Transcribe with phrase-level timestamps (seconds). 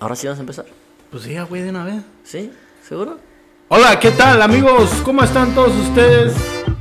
[0.00, 0.66] Ahora sí vas a empezar.
[1.10, 2.02] Pues sí, güey, de una vez.
[2.24, 2.50] ¿Sí?
[2.86, 3.18] ¿Seguro?
[3.68, 4.90] Hola, ¿qué tal, amigos?
[5.04, 6.34] ¿Cómo están todos ustedes?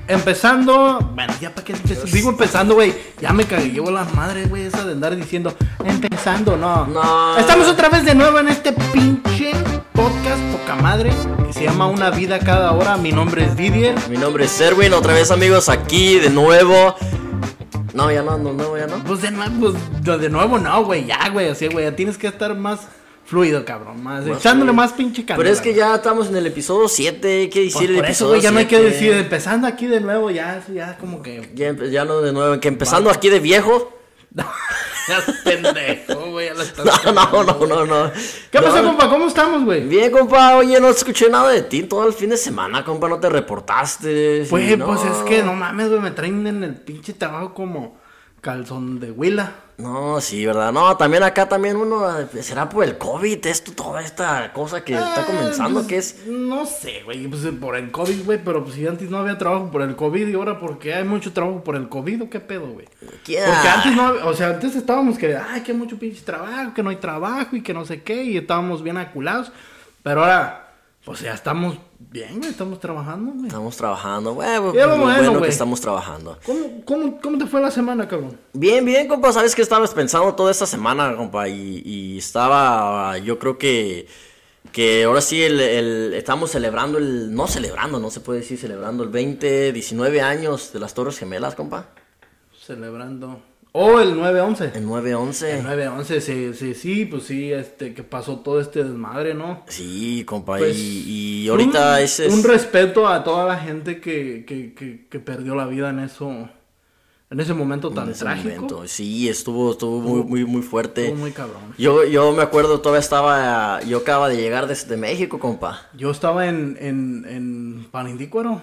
[0.07, 0.99] Empezando.
[1.15, 2.93] Bueno, ya para qué empe- digo empezando, güey.
[3.21, 5.55] Ya me cagué, llevo la madre, güey, esa de andar diciendo
[5.85, 6.85] empezando, no.
[6.87, 7.37] No.
[7.37, 9.51] Estamos otra vez de nuevo en este pinche
[9.93, 11.11] podcast poca madre
[11.47, 12.97] que se llama Una vida cada hora.
[12.97, 13.95] Mi nombre es Didier.
[14.09, 16.95] Mi nombre es Serwin, otra vez amigos, aquí de nuevo.
[17.93, 18.97] No, ya no, no, no, ya no.
[19.05, 22.17] Pues de nuevo, pues, de- de nuevo no, güey, ya, güey, así, güey, ya tienes
[22.17, 22.81] que estar más
[23.33, 24.73] fluido, cabrón, más, Más echándole fluido.
[24.73, 25.43] más pinche canela.
[25.43, 28.05] Pero es que ya estamos en el episodio 7, hay que Pues decir el por
[28.05, 28.89] eso, episodio güey, ya no hay que 7.
[28.91, 31.51] decir, empezando aquí de nuevo, ya, eso ya como que...
[31.55, 33.91] Ya, ya no de nuevo, que empezando aquí de viejo.
[35.07, 36.53] ya pendejo, güey, ya
[37.13, 38.11] No, no, no, no, no.
[38.51, 38.65] ¿Qué No.
[38.65, 39.09] pasó, compa?
[39.09, 39.81] ¿Cómo estamos, güey?
[39.87, 43.19] Bien, compa, oye, no escuché nada de ti todo el fin de semana, compa, no
[43.19, 44.45] te reportaste.
[44.49, 44.85] Pues, no.
[44.87, 48.01] pues es que no mames, güey, me traen en el pinche trabajo como
[48.43, 49.55] calzón de huila.
[49.77, 50.71] No, sí, ¿verdad?
[50.71, 54.93] No, también acá también uno, eh, será por el COVID, esto, toda esta cosa que
[54.93, 56.27] está Ah, comenzando, pues, que es...
[56.27, 59.71] No sé, güey, pues por el COVID, güey, pero pues si antes no había trabajo
[59.71, 62.67] por el COVID y ahora porque hay mucho trabajo por el COVID, ¿o qué pedo,
[62.67, 62.87] güey?
[63.03, 66.83] Porque antes no, o sea, antes estábamos que, ay, que hay mucho pinche trabajo, que
[66.83, 69.51] no hay trabajo y que no sé qué, y estábamos bien aculados,
[70.03, 71.77] pero ahora, pues ya estamos
[72.13, 73.47] bien, güey, estamos trabajando, güey.
[73.47, 75.49] Estamos trabajando, güey, Ya lo lo bueno, que güey.
[75.49, 76.37] estamos trabajando.
[76.45, 78.37] ¿Cómo, cómo, ¿Cómo te fue la semana, cabrón?
[78.53, 83.39] Bien, bien, compa, sabes que estabas pensando toda esta semana, compa, y, y estaba, yo
[83.39, 84.07] creo que,
[84.71, 89.03] que ahora sí el, el- estamos celebrando el, no celebrando, no se puede decir celebrando
[89.03, 91.89] el 20, 19 años de las Torres Gemelas, compa,
[92.65, 93.41] Celebrando.
[93.75, 94.71] Oh, el 9-11.
[94.75, 95.43] el 9-11.
[95.47, 99.63] El 9-11, sí, sí, sí, pues sí, este, que pasó todo este desmadre, ¿no?
[99.67, 102.33] Sí, compa, Pues, y, y ahorita un, ese es...
[102.33, 106.29] Un respeto a toda la gente que, que, que, que perdió la vida en eso,
[107.31, 108.53] en ese momento tan ese trágico.
[108.53, 108.87] momento.
[108.87, 111.05] Sí, estuvo, estuvo muy, muy, muy fuerte.
[111.05, 111.61] Estuvo muy cabrón.
[111.79, 115.87] Yo, yo me acuerdo, todavía estaba, yo acaba de llegar desde México, compa.
[115.97, 118.61] Yo estaba en, en, en Panindícuaro.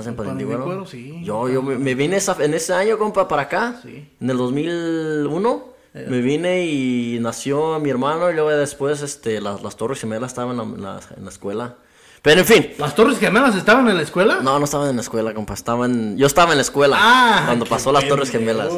[0.00, 1.20] ¿Estás en sí.
[1.24, 3.80] Yo, yo me, me vine esa- en ese año, compa, para acá.
[3.82, 4.08] Sí.
[4.20, 5.74] En el 2001.
[5.94, 6.06] Eh.
[6.08, 10.58] Me vine y nació mi hermano y luego después este, las, las Torres Gemelas estaban
[10.58, 11.76] en la, en la escuela.
[12.22, 12.72] Pero en fin.
[12.78, 14.40] ¿Las Torres Gemelas estaban en la escuela?
[14.42, 15.54] No, no estaban en la escuela, compa.
[15.54, 18.72] Estaban, yo estaba en la escuela Ah, cuando pasó las Torres Gemelas.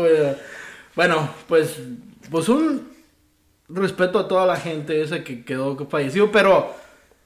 [0.95, 1.79] Bueno, pues,
[2.31, 2.89] pues un
[3.69, 6.75] respeto a toda la gente esa que quedó fallecido, pero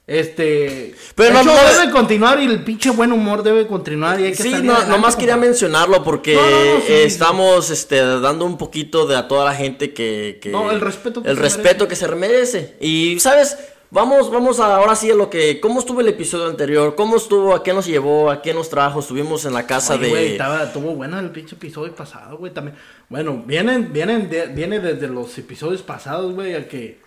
[0.07, 4.31] este, Pero no- no- debe continuar y el pinche buen humor debe continuar y hay
[4.33, 9.15] que Sí, no, nomás quería mencionarlo porque No, sí, estamos este, dando un poquito de
[9.15, 10.39] a toda la gente que...
[10.41, 11.87] que- No, el respeto que el se respeto merece.
[11.87, 12.77] que se merece.
[12.81, 13.57] Y, ¿sabes?
[13.93, 15.59] Vamos, vamos a, ahora sí a lo que...
[15.59, 16.95] ¿Cómo estuvo el episodio anterior?
[16.95, 17.53] ¿Cómo estuvo?
[17.53, 18.31] ¿A qué nos llevó?
[18.31, 19.01] ¿A qué nos trajo?
[19.01, 20.09] Estuvimos en la casa Oye, de...
[20.09, 22.77] güey, estuvo bueno el pinche episodio pasado, güey, también.
[23.09, 26.99] Bueno, vienen, vienen, de- viene desde los episodios pasados, güey, a que,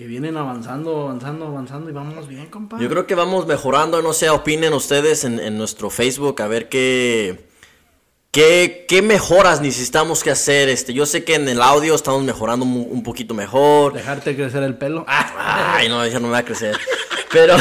[0.00, 2.78] que vienen avanzando, avanzando, avanzando y vamos bien, compa.
[2.80, 6.70] Yo creo que vamos mejorando, no sé, opinen ustedes en, en nuestro Facebook a ver
[6.70, 7.50] qué,
[8.30, 10.70] qué, qué mejoras necesitamos que hacer.
[10.70, 13.92] Este, yo sé que en el audio estamos mejorando un poquito mejor.
[13.92, 15.04] Dejarte crecer el pelo.
[15.06, 16.78] Ah, Ay, no, ya no me va a crecer.
[17.30, 17.56] Pero.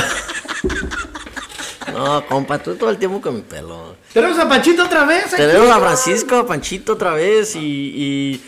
[1.92, 3.98] No, compa, tú todo el tiempo con mi pelo.
[4.14, 5.26] Tenemos a Panchito otra vez.
[5.26, 5.80] aquí, Tenemos a.
[5.80, 7.60] Francisco, a Panchito otra vez y.
[7.60, 8.42] y...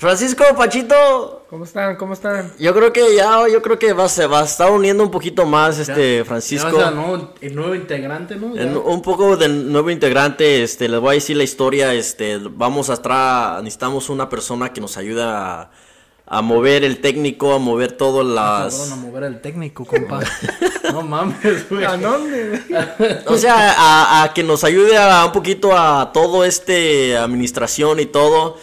[0.00, 1.96] Francisco, Panchito, ¿Cómo están?
[1.96, 2.50] ¿Cómo están?
[2.58, 5.44] yo creo que ya, yo creo que va, se va a estar uniendo un poquito
[5.44, 6.74] más este Ya Francisco.
[6.74, 7.34] vas a, ¿no?
[7.42, 8.54] El nuevo integrante, ¿no?
[8.56, 8.64] Ya.
[8.64, 12.94] Un poco del nuevo integrante, este, les voy a decir la historia, este, vamos a
[12.94, 15.70] estar, necesitamos una persona que nos ayude a,
[16.24, 18.74] a mover el técnico, a mover todas las...
[18.74, 20.20] Cabrón, a mover el técnico, compa.
[20.94, 21.84] no mames, güey.
[21.84, 22.62] ¿A dónde?
[23.26, 28.06] O sea, a, a que nos ayude a un poquito a todo este administración y
[28.06, 28.56] todo.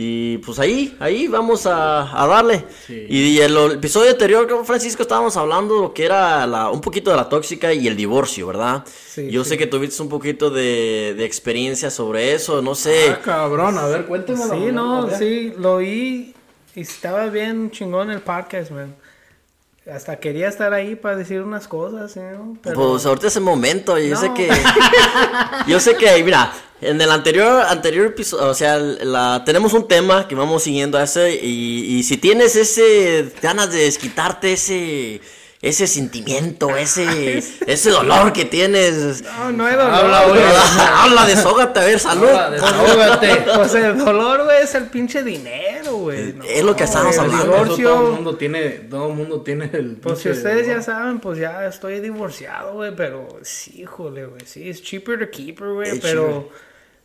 [0.00, 2.64] Y pues ahí, ahí vamos a, a darle.
[2.86, 3.04] Sí.
[3.08, 6.80] Y el, el episodio anterior, con Francisco, estábamos hablando de lo que era la, un
[6.80, 8.84] poquito de la tóxica y el divorcio, ¿verdad?
[8.86, 9.50] Sí, Yo sí.
[9.50, 13.10] sé que tuviste un poquito de, de experiencia sobre eso, no sé.
[13.10, 14.54] Ah, cabrón, a ver, cuéntemelo.
[14.54, 16.32] Sí, no, sí, lo oí
[16.76, 18.94] y estaba bien chingón el podcast, man.
[19.92, 22.56] Hasta quería estar ahí para decir unas cosas, ¿no?
[22.62, 22.90] Pero...
[22.92, 24.48] Pues ahorita es el momento, yo sé que...
[25.66, 30.28] yo sé que, mira, en el anterior, anterior episodio, o sea, la, tenemos un tema
[30.28, 35.20] que vamos siguiendo a ese y, y si tienes ese, ganas de desquitarte ese,
[35.60, 39.22] ese sentimiento, ese, ese dolor que tienes...
[39.22, 39.92] No, no hay dolor.
[39.92, 40.40] Habla, güey.
[40.78, 42.28] Habla, desahógate, a ver, salud.
[42.28, 43.44] Habla, desahógate.
[43.56, 46.32] Pues el dolor, güey, es el pinche dinero, güey.
[46.32, 47.10] No, Es lo que el hablando.
[47.10, 48.12] Eso todo el divorcio.
[48.12, 49.96] mundo tiene, todo el mundo tiene el.
[49.96, 54.68] Pues si ustedes ya saben, pues ya estoy divorciado, güey, pero sí, híjole, güey, sí,
[54.68, 56.50] es cheaper to keep her, güey, Es pero,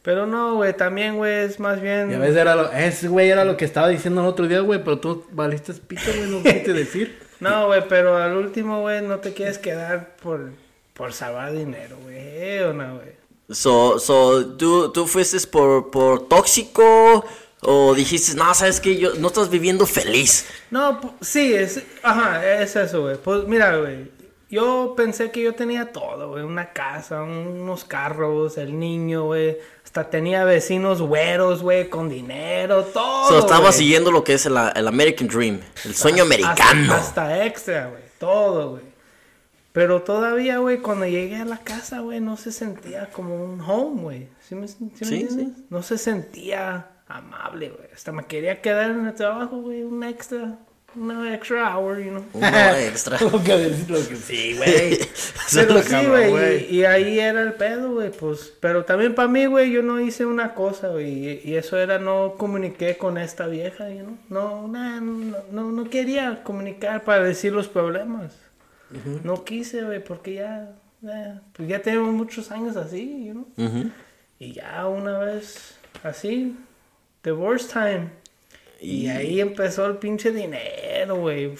[0.04, 2.12] pero no, güey, también, güey, es más bien...
[2.12, 4.60] Y a veces era lo, ese güey era lo que estaba diciendo el otro día,
[4.60, 7.24] güey, pero tú valiste pito, güey, no quisiste decir.
[7.40, 10.52] No, güey, pero al último, güey, no te quieres quedar por,
[10.94, 12.16] por salvar dinero, güey.
[12.18, 13.10] ¿eh o no, güey?
[13.50, 17.26] So, so, ¿tú, tú fuiste por, por tóxico
[17.62, 20.46] o dijiste, no, sabes que yo no estás viviendo feliz?
[20.72, 23.18] No, sí, es, ajá, es eso, güey.
[23.18, 24.10] Pues mira, güey,
[24.54, 30.10] yo pensé que yo tenía todo, güey, una casa, unos carros, el niño, güey, hasta
[30.10, 33.30] tenía vecinos güeros, güey, con dinero, todo.
[33.30, 33.74] So, estaba güey.
[33.74, 36.94] siguiendo lo que es el, el American Dream, el sueño Hasta- americano.
[36.94, 38.84] Hasta, extra, güey, todo, güey.
[39.72, 44.02] Pero todavía, güey, cuando llegué a la casa, güey, no se sentía como un home,
[44.04, 44.28] güey.
[44.48, 45.58] ¿Sí me, sí me Sí, entiendes?
[45.72, 47.88] No se sentía amable, güey.
[47.92, 50.60] Hasta me quería quedar en el trabajo, güey, un extra,
[50.96, 52.24] una extra hour, you know.
[52.34, 52.48] Uno
[52.78, 53.20] extra.
[53.20, 55.00] lo que decir, lo que sí, güey.
[55.54, 59.28] Pero lo sí, güey, y, y ahí era el pedo, güey, pues, pero también para
[59.28, 63.18] mí, güey, yo no hice una cosa, güey, y, y eso era no comuniqué con
[63.18, 64.18] esta vieja, you know?
[64.30, 68.34] no, nah, no, no, no quería comunicar para decir los problemas,
[69.24, 73.92] no quise, güey, porque ya, ya, pues ya tenemos muchos años así, you know?
[74.40, 76.56] Y ya una vez así,
[77.24, 78.10] divorce time,
[78.84, 81.54] y, ahí empezó el pinche dinero, güey.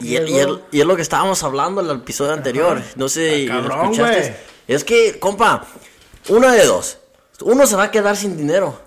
[0.00, 2.80] Y, es- y Llegó- es- y es lo que estábamos hablando en el episodio anterior.
[2.96, 4.36] No sé, ¿lo cabrón, escuchaste?
[4.68, 5.66] Es que, compa,
[6.28, 6.98] uno de dos.
[7.42, 8.78] Uno se va a quedar sin dinero.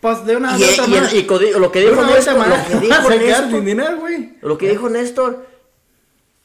[0.00, 3.64] Pues de una Y, y- y- lo que dijo Néstor, lo que dijo Néstor- sin
[3.66, 4.34] dinero, güey.
[4.40, 5.46] lo que dijo Néstor,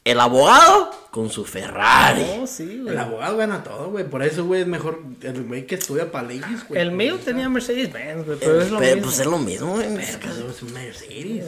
[0.05, 2.23] el abogado con su Ferrari.
[2.37, 2.93] No, sí, güey.
[2.93, 4.05] El abogado gana todo, güey.
[4.05, 6.79] Por eso, güey, es mejor el güey que estudia para leyes, güey.
[6.81, 9.09] El mío tenía Mercedes Benz, güey, pero es lo Pero, mismo.
[9.09, 9.87] pues es lo mismo, güey.
[9.95, 10.47] Pero caso.
[10.49, 11.45] es un Mercedes.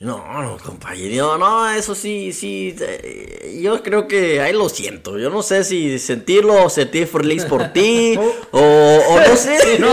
[0.00, 5.30] No, no, compañero, no, eso sí, sí, eh, yo creo que ahí lo siento, yo
[5.30, 8.18] no sé si sentirlo o sentir feliz por ti,
[8.50, 9.56] o, o no sé.
[9.78, 9.88] No,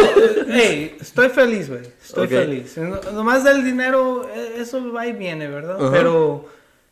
[0.49, 1.81] hey, estoy feliz, güey.
[2.03, 2.29] Estoy Ok.
[2.31, 2.77] feliz.
[2.77, 5.77] No- Nomás del dinero, eh, eso va y viene, ¿verdad?
[5.91, 6.45] Pero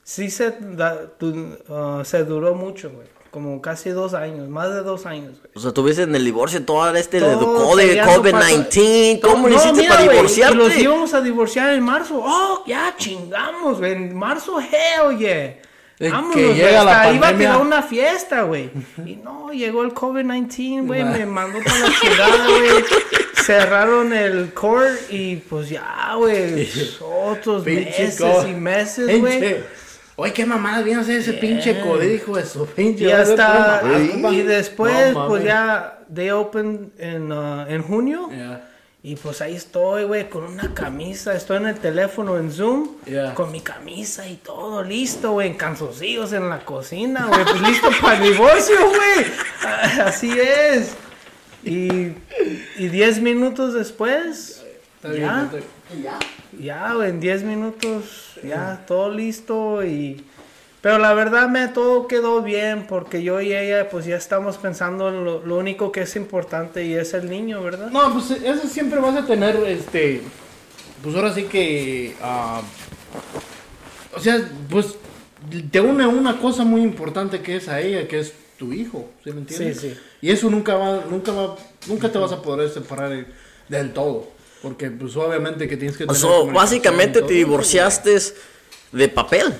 [0.10, 3.08] sí se, da- tu- ah, se duró mucho, güey.
[3.30, 5.52] Como casi dos años, más de dos años, güey.
[5.54, 9.50] O sea, tuviste en el divorcio todo este de Todo peleando COVID-19, para- ¿cómo No,
[9.50, 10.56] le hiciste mira, para güey, divorciarte?
[10.56, 12.20] Y los íbamos a divorciar en marzo.
[12.26, 13.92] Oh, ya chingamos, güey.
[13.92, 15.58] En marzo, hell yeah.
[16.00, 17.38] De Vámonos, que llega la Hasta iba a pandemia.
[17.52, 18.72] tirar una fiesta, güey.
[19.06, 21.04] Y no, llegó el COVID-19, güey.
[21.04, 22.84] Me mandó para la chingada, güey.
[23.36, 26.68] Cerraron el court y pues ya, güey.
[27.02, 28.20] Otros meses
[28.50, 29.58] y meses, güey.
[30.20, 33.06] Oye, qué mamada viene a hacer ese pinche código de su pinche.
[33.06, 33.82] Y hasta,
[34.32, 38.30] y después, No, pues ya, they open en, uh, en junio.
[38.30, 38.70] Ya.
[39.02, 41.34] Y pues ahí estoy, güey, con una camisa.
[41.34, 42.98] Estoy en el teléfono en Zoom.
[43.06, 43.34] Yeah.
[43.34, 45.48] Con mi camisa y todo listo, güey.
[45.48, 47.46] En calzoncillos en la cocina, güey.
[47.46, 49.26] Pues listo para el divorcio, güey.
[50.04, 50.96] Así es.
[51.64, 52.14] Y,
[52.78, 55.58] y diez minutos después, Está bien, ya, está
[56.60, 60.24] ya, güey, en diez minutos, ya, todo listo y...
[60.82, 65.10] Pero la verdad me todo quedó bien porque yo y ella pues ya estamos pensando
[65.10, 67.92] en lo, lo único que es importante y es el niño, ¿verdad?
[67.92, 70.22] No, pues eso siempre vas a tener, este,
[71.04, 72.62] pues ahora sí que, ah,
[74.16, 74.40] o sea,
[74.70, 74.96] pues
[75.70, 79.32] te une una cosa muy importante que es a ella, que es tu hijo, ¿sí
[79.34, 79.82] me entiendes?
[79.82, 79.98] Sí, sí.
[80.22, 81.58] Y eso nunca va, nunca va,
[81.88, 83.28] nunca te vas a poder separar el-
[83.68, 84.30] del todo,
[84.62, 88.18] porque pues obviamente que tienes que O tener sea, comunicación básicamente te divorciaste
[88.92, 89.54] de papel.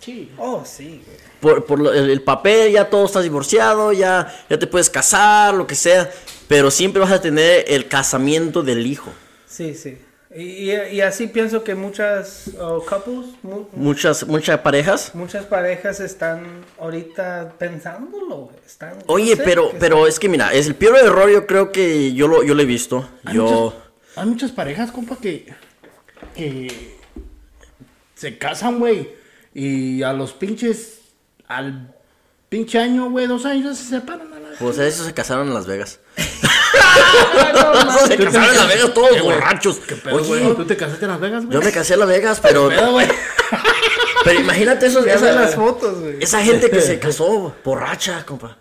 [0.00, 0.30] Sí.
[0.38, 1.02] Oh, sí.
[1.40, 5.54] Por, por lo- el, el papel, ya todo estás divorciado, ya, ya te puedes casar,
[5.54, 6.10] lo que sea.
[6.48, 9.10] Pero siempre vas a tener el casamiento del hijo.
[9.46, 9.98] Sí, sí.
[10.34, 15.10] Y, y- y así pienso que muchas uh, couples, mu- Muchas, muchas parejas.
[15.14, 18.50] muchas parejas están ahorita pensándolo.
[18.66, 21.70] Están, no Oye, sé, pero, pero es que mira, es el peor error yo creo
[21.70, 23.06] que yo lo, yo lo he visto.
[23.24, 23.44] Hay, Yo...
[23.44, 23.81] muchas,
[24.16, 25.52] hay muchas parejas, compa, que,
[26.34, 26.98] que
[28.14, 29.10] se casan, güey,
[29.54, 31.00] y a los pinches,
[31.48, 31.94] al
[32.48, 35.66] pinche año, güey, dos años se separan a la Pues eso se casaron en Las
[35.66, 36.00] Vegas.
[36.16, 39.80] no, se casaron en Las Vegas todos borrachos.
[40.04, 41.58] Pero, Oye, güey, ¿tú te casaste en Las Vegas, güey?
[41.58, 43.08] yo me casé en Las Vegas, pero, Pero, güey.
[44.24, 46.16] pero imagínate eso, Ya ve esa, las fotos, güey.
[46.20, 48.58] esa gente que se casó borracha, compa.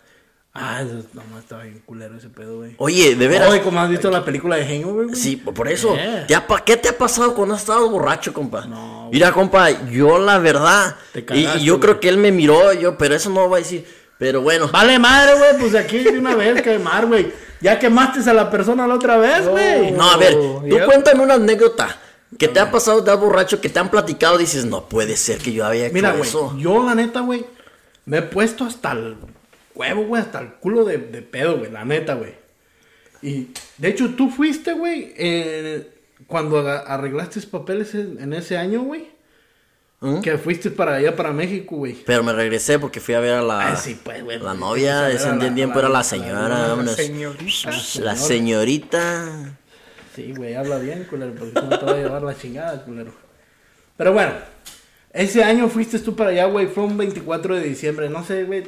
[0.54, 2.76] Ah, eso nomás estaba bien culero ese pedo, güey.
[2.78, 3.50] Oye, de veras.
[3.50, 5.16] Oye, como has visto la película de Hangover, güey.
[5.16, 5.96] Sí, por eso.
[5.96, 6.28] Yeah.
[6.28, 8.66] ¿te ha pa- ¿Qué te ha pasado cuando has estado borracho, compa?
[8.66, 10.96] No, Mira, compa, yo la verdad.
[11.14, 11.82] Te y, cagaste, y yo güey.
[11.82, 13.86] creo que él me miró, yo, pero eso no va a decir.
[14.18, 14.68] Pero bueno.
[14.72, 17.32] Vale madre, güey, pues de aquí de una vez quemar, güey.
[17.62, 19.92] Ya quemaste a la persona la otra vez, güey.
[19.92, 21.98] No, a ver, tú cuéntame una anécdota
[22.38, 25.54] que te ha pasado de borracho, que te han platicado, dices, no puede ser que
[25.54, 26.54] yo había hecho Mira, güey, eso.
[26.58, 27.46] yo la neta, güey,
[28.06, 29.16] me he puesto hasta el
[29.76, 32.34] huevo, güey, hasta el culo de, de pedo, güey, la neta, güey.
[33.22, 35.88] Y, de hecho, tú fuiste, güey, eh,
[36.28, 39.10] cuando arreglaste papeles en, en ese año, güey.
[40.00, 40.22] ¿Mm?
[40.22, 41.94] Que fuiste para allá, para México, güey.
[42.06, 44.40] Pero me regresé porque fui a ver a la, Ah, sí, pues, güey.
[44.40, 45.12] la pues, novia.
[45.12, 46.50] esa Ese tiempo era la señora.
[46.50, 46.96] la- vámonos.
[46.96, 47.72] Señorita.
[48.00, 49.58] La señorita.
[50.16, 53.14] Sí, güey, habla bien, culero, porque no te va a llevar la chingada, culero.
[53.96, 54.34] Pero bueno,
[55.14, 58.64] ese año fuiste tú para allá, güey, fue un 24 de diciembre, no sé, güey.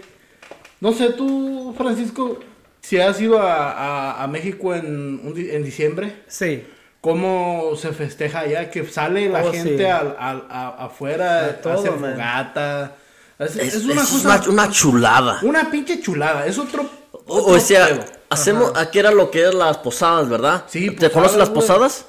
[0.83, 2.39] No sé, tú, Francisco,
[2.81, 6.61] si has ido a, a- a México en, un en diciembre, Sí.
[6.99, 8.69] ¿cómo se festeja allá?
[8.69, 9.85] Que sale la Oh, gente sí.
[9.85, 12.11] al, al- a- afuera, todo, hace man.
[12.11, 12.95] fogata.
[13.39, 15.39] Es, Es, es una es cosa, una, una chulada.
[15.43, 16.85] una pinche chulada, es otro...
[17.27, 18.03] O, otro o sea, pedo.
[18.29, 18.73] hacemos.
[18.75, 20.65] Aquí era lo que es las posadas, ¿verdad?
[20.67, 21.61] Sí, ¿Te posadas, conoces las güey.
[21.61, 22.05] posadas?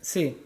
[0.00, 0.36] Sí.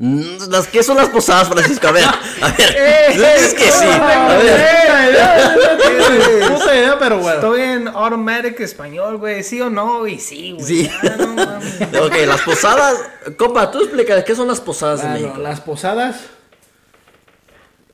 [0.00, 1.88] Mm, Las, ¿Qué son las posadas, Francisco?
[1.88, 2.76] A ver, a ver.
[2.76, 3.84] Eh, es que sí.
[3.84, 5.16] no, A ver.
[5.20, 7.34] Eh, Puta idea, pero bueno.
[7.34, 9.42] Estoy en automatic español, güey.
[9.42, 10.06] ¿Sí o no?
[10.06, 10.64] Y sí, güey.
[10.64, 10.90] Sí.
[11.02, 11.58] Ah,
[11.92, 12.04] no.
[12.06, 13.00] Ok, las posadas.
[13.36, 15.36] Compa, tú explica, ¿qué son las posadas en México?
[15.38, 16.20] las posadas.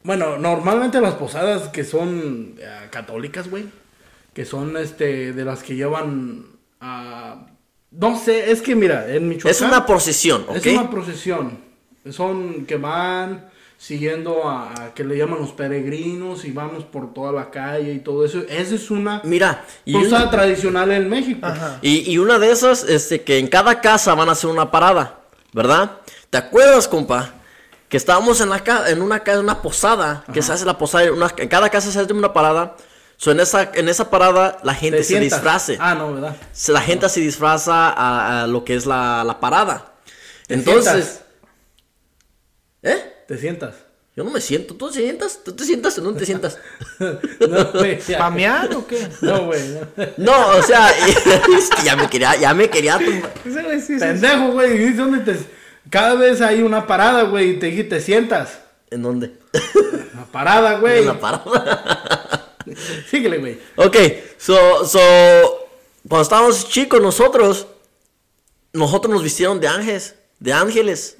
[0.02, 3.64] Bueno, normalmente las posadas que son eh, católicas, güey.
[4.34, 6.44] Que son este de las que llevan
[6.80, 7.46] a.
[7.92, 9.50] No sé, es que mira, en Michoacán.
[9.50, 10.56] Es una procesión, ¿ok?
[10.56, 11.63] Es una procesión.
[12.10, 17.32] Son que van siguiendo a, a que le llaman los peregrinos y vamos por toda
[17.32, 18.40] la calle y todo eso.
[18.48, 21.46] Esa es una Mira, una, tradicional en México.
[21.46, 21.78] Ajá.
[21.82, 25.18] y, y una de esas, este, que en cada casa van a hacer una parada,
[25.52, 25.98] ¿verdad?
[26.30, 27.32] ¿Te acuerdas, compa?
[27.88, 31.12] Que estábamos en, la ca- en una casa, una posada, que se hace la posada,
[31.12, 32.76] una- en cada casa se hace una parada.
[33.16, 35.76] So, en, esa, en esa parada la gente Te se disfrace.
[35.80, 36.36] Ah, no, ¿verdad?
[36.68, 39.92] La gente se disfraza a, a lo que es la, la parada.
[40.48, 41.20] Entonces,
[42.84, 43.24] ¿eh?
[43.26, 43.74] Te sientas.
[44.16, 44.74] Yo no me siento.
[44.74, 45.40] ¿Tú te sientas?
[45.42, 46.58] ¿Tú te sientas o no te sientas?
[47.00, 47.98] no, güey.
[48.16, 49.08] ¿Pamear o qué?
[49.20, 49.60] No, güey.
[49.68, 50.06] no.
[50.18, 50.92] No, o sea,
[51.84, 53.32] ya me quería, ya me quería tumbar.
[53.42, 53.98] Sí, sí, sí.
[53.98, 54.84] Pendejo, güey.
[54.84, 55.38] ¿y dónde te...
[55.90, 58.60] Cada vez hay una parada, güey, y te dije, te sientas.
[58.90, 59.32] ¿En dónde?
[60.14, 61.00] Una parada, güey.
[61.00, 62.54] En la parada.
[63.10, 63.58] Síguele, güey.
[63.76, 63.96] ok,
[64.38, 64.98] so, so,
[66.08, 67.66] cuando estábamos chicos nosotros,
[68.72, 71.16] nosotros nos vistieron de ángeles, de ángeles.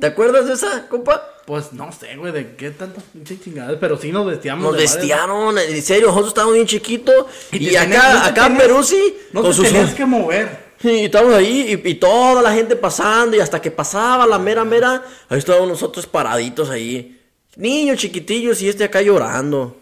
[0.00, 1.22] ¿Te acuerdas de esa, compa?
[1.46, 4.64] Pues no sé, güey, de qué tantas pinches chingadas, pero sí nos vestíamos.
[4.64, 7.26] Nos vestiaron, en serio, nosotros estábamos bien chiquitos.
[7.52, 9.94] Y Y, te tenías- no acá, acá en Perú sí, No con te sus- tenías
[9.94, 10.64] que mover.
[10.82, 14.64] Y estábamos ahí y, y toda la gente pasando y hasta que pasaba la mera
[14.64, 17.20] mera, ahí estábamos nosotros paraditos ahí.
[17.56, 19.76] Niños chiquitillos y este acá llorando.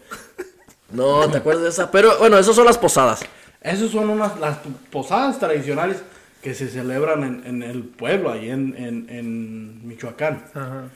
[0.91, 1.89] No, ¿te acuerdas de esa?
[1.91, 3.21] Pero bueno, esas son las posadas.
[3.61, 4.57] Esas son unas las
[4.91, 5.97] posadas tradicionales
[6.43, 10.43] que se celebran en, en el pueblo, ahí en, en, en Michoacán.
[10.53, 10.89] Ajá.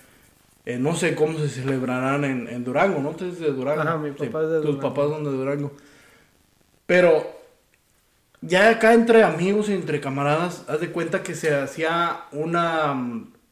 [0.65, 3.11] Eh, no sé cómo se celebrarán en, en Durango, ¿no?
[3.11, 3.81] Tú eres de Durango.
[3.81, 4.81] Ajá, mi papá es de Tus Durango.
[4.81, 5.71] papás son de Durango.
[6.85, 7.25] Pero
[8.41, 12.93] ya acá entre amigos y entre camaradas, haz de cuenta que se hacía una,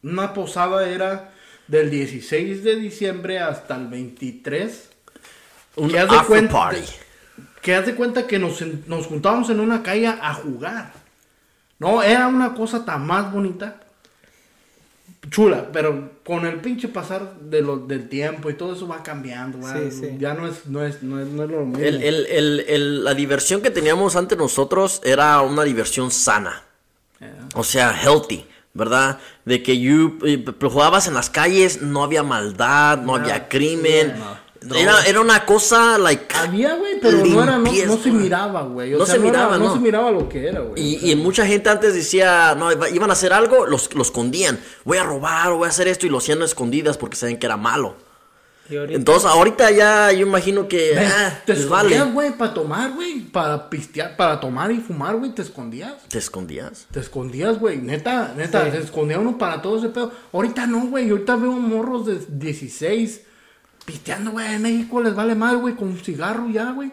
[0.02, 1.32] una posada, era
[1.68, 4.90] del 16 de diciembre hasta el 23.
[5.76, 6.82] Un Que haz de after cuenta- party.
[7.62, 10.92] Que haz de cuenta que nos, nos juntábamos en una calle a jugar.
[11.78, 13.80] No, era una cosa tan más bonita.
[15.30, 19.60] Chula, pero con el pinche pasar de lo, del tiempo y todo eso va cambiando.
[19.60, 20.16] va- Sí, sí.
[20.20, 21.82] Ya no es, no es, no es, no es lo mismo.
[21.84, 26.62] El- el- el- el- la diversión que teníamos ante nosotros era una diversión sana.
[27.18, 27.48] Yeah.
[27.56, 29.18] O sea, healthy, ¿verdad?
[29.44, 34.14] De que you, eh, jugabas en las calles, no había maldad, no había crimen.
[34.18, 34.45] no.
[34.74, 36.34] Era, era una cosa, like...
[36.34, 38.94] Había, güey, pero no, era, no, limpieza, no se miraba, güey.
[38.94, 39.74] O No sea, se era- miraba, no no.
[39.74, 40.82] se miraba lo que era, güey.
[40.82, 44.58] Y, y mucha gente antes decía, no, iba- iban a hacer algo, los, los escondían.
[44.84, 47.38] Voy a robar, o voy a hacer esto, y lo hacían a escondidas porque saben
[47.38, 47.96] que era malo.
[48.68, 51.94] Y ahorita, Entonces, ahorita ya yo imagino que Ven, ah, te vale.
[51.94, 53.20] escondías, güey, para tomar, güey.
[53.20, 55.92] Para pistear, para tomar y fumar, güey, te escondías.
[56.08, 56.86] ¿Te escondías?
[56.90, 57.78] Te escondías, güey.
[57.78, 58.70] Neta, neta, Sí.
[58.72, 60.10] se escondía uno para todo ese pedo.
[60.32, 61.08] Ahorita no, güey.
[61.10, 63.20] Ahorita veo morros de 16
[63.86, 64.54] pisteando, güey.
[64.54, 66.88] En México les vale mal, güey, con un cigarro ya, güey.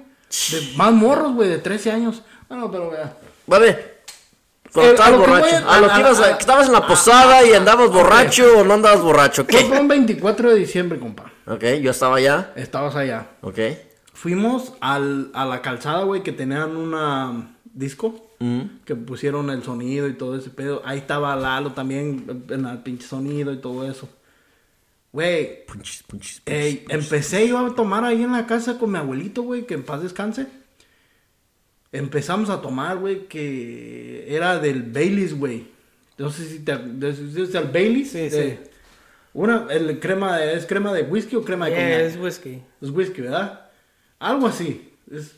[0.51, 2.23] De más morros, güey, de 13 años.
[2.47, 3.00] Bueno, pero, güey.
[3.47, 3.93] Vale.
[4.71, 5.55] Cuando Eh, estabas a lo que borracho.
[5.69, 8.73] a- a lo que ibas a- estabas en la posada y andabas borracho o no
[8.75, 9.43] andabas borracho.
[9.45, 9.65] Fue ¿Qué?
[9.65, 11.31] por un 24 de diciembre, compa.
[11.45, 12.53] Ok, yo estaba allá.
[12.55, 13.27] Estabas allá.
[13.41, 13.59] Ok.
[14.13, 18.29] Fuimos al, a la calzada, güey, que tenían una disco.
[18.85, 20.81] Que pusieron el sonido y todo ese pedo.
[20.83, 24.09] Ahí estaba Lalo también en el pinche sonido y todo eso.
[25.13, 25.63] Güey,
[26.89, 30.01] empecé yo a tomar ahí en la casa con mi abuelito, güey, que en paz
[30.01, 30.48] descanse.
[31.91, 35.67] Empezamos a tomar, güey, que era del Baileys, güey.
[36.17, 38.12] No sé si te ¿es el Baileys.
[38.12, 38.58] Sí, sí.
[39.36, 42.62] Una, el crema de, ¿es crema de whisky o crema de Yeah, es whisky.
[42.82, 43.70] Es whisky, ¿verdad?
[44.20, 44.93] Algo así.
[45.12, 45.36] Es,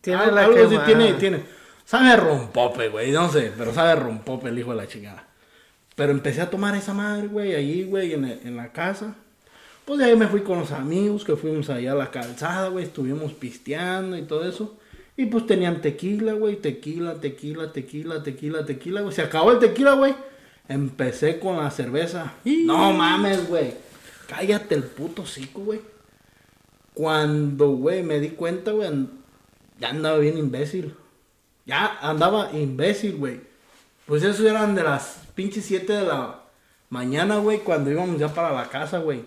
[0.00, 1.42] Tiene al- la algo así tiene, tiene.
[1.84, 5.26] Sabe a rompope, güey, no sé, pero sabe a rompope el hijo de la chingada.
[5.94, 9.14] Pero empecé a tomar esa madre, güey, allí, güey, en, el- en la casa.
[9.84, 12.84] Pues de ahí me fui con los amigos, que fuimos allá a la calzada, güey,
[12.84, 14.76] estuvimos pisteando y todo eso.
[15.16, 19.14] Y pues tenían tequila, güey, tequila, tequila, tequila, tequila, tequila, güey.
[19.14, 20.14] Se acabó el tequila, güey.
[20.68, 22.32] Empecé con la cerveza.
[22.64, 23.74] No mames, güey.
[24.26, 25.80] Cállate el puto cico, güey.
[26.94, 28.88] Cuando, güey, me di cuenta, güey,
[29.78, 30.94] ya andaba bien imbécil.
[31.66, 33.40] Ya andaba imbécil, güey.
[34.06, 36.42] Pues eso eran de las pinches 7 de la
[36.90, 39.24] mañana, güey, cuando íbamos ya para la casa, güey.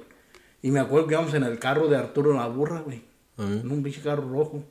[0.61, 3.03] Y me acuerdo que íbamos en el carro de Arturo la burra, güey.
[3.37, 4.63] En un pinche carro rojo.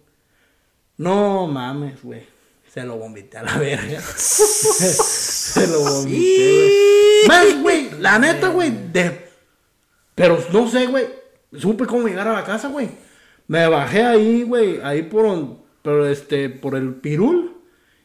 [0.97, 2.25] No mames, güey.
[2.73, 4.01] Se lo vomité a la verga.
[4.01, 7.29] Se lo vomité, güey.
[7.29, 9.27] Más, güey, la neta, güey, de...
[10.15, 11.07] Pero no sé, güey.
[11.59, 12.89] Supe cómo llegar a la casa, güey.
[13.49, 17.57] Me bajé ahí, güey, ahí por, un- por este, por el pirul.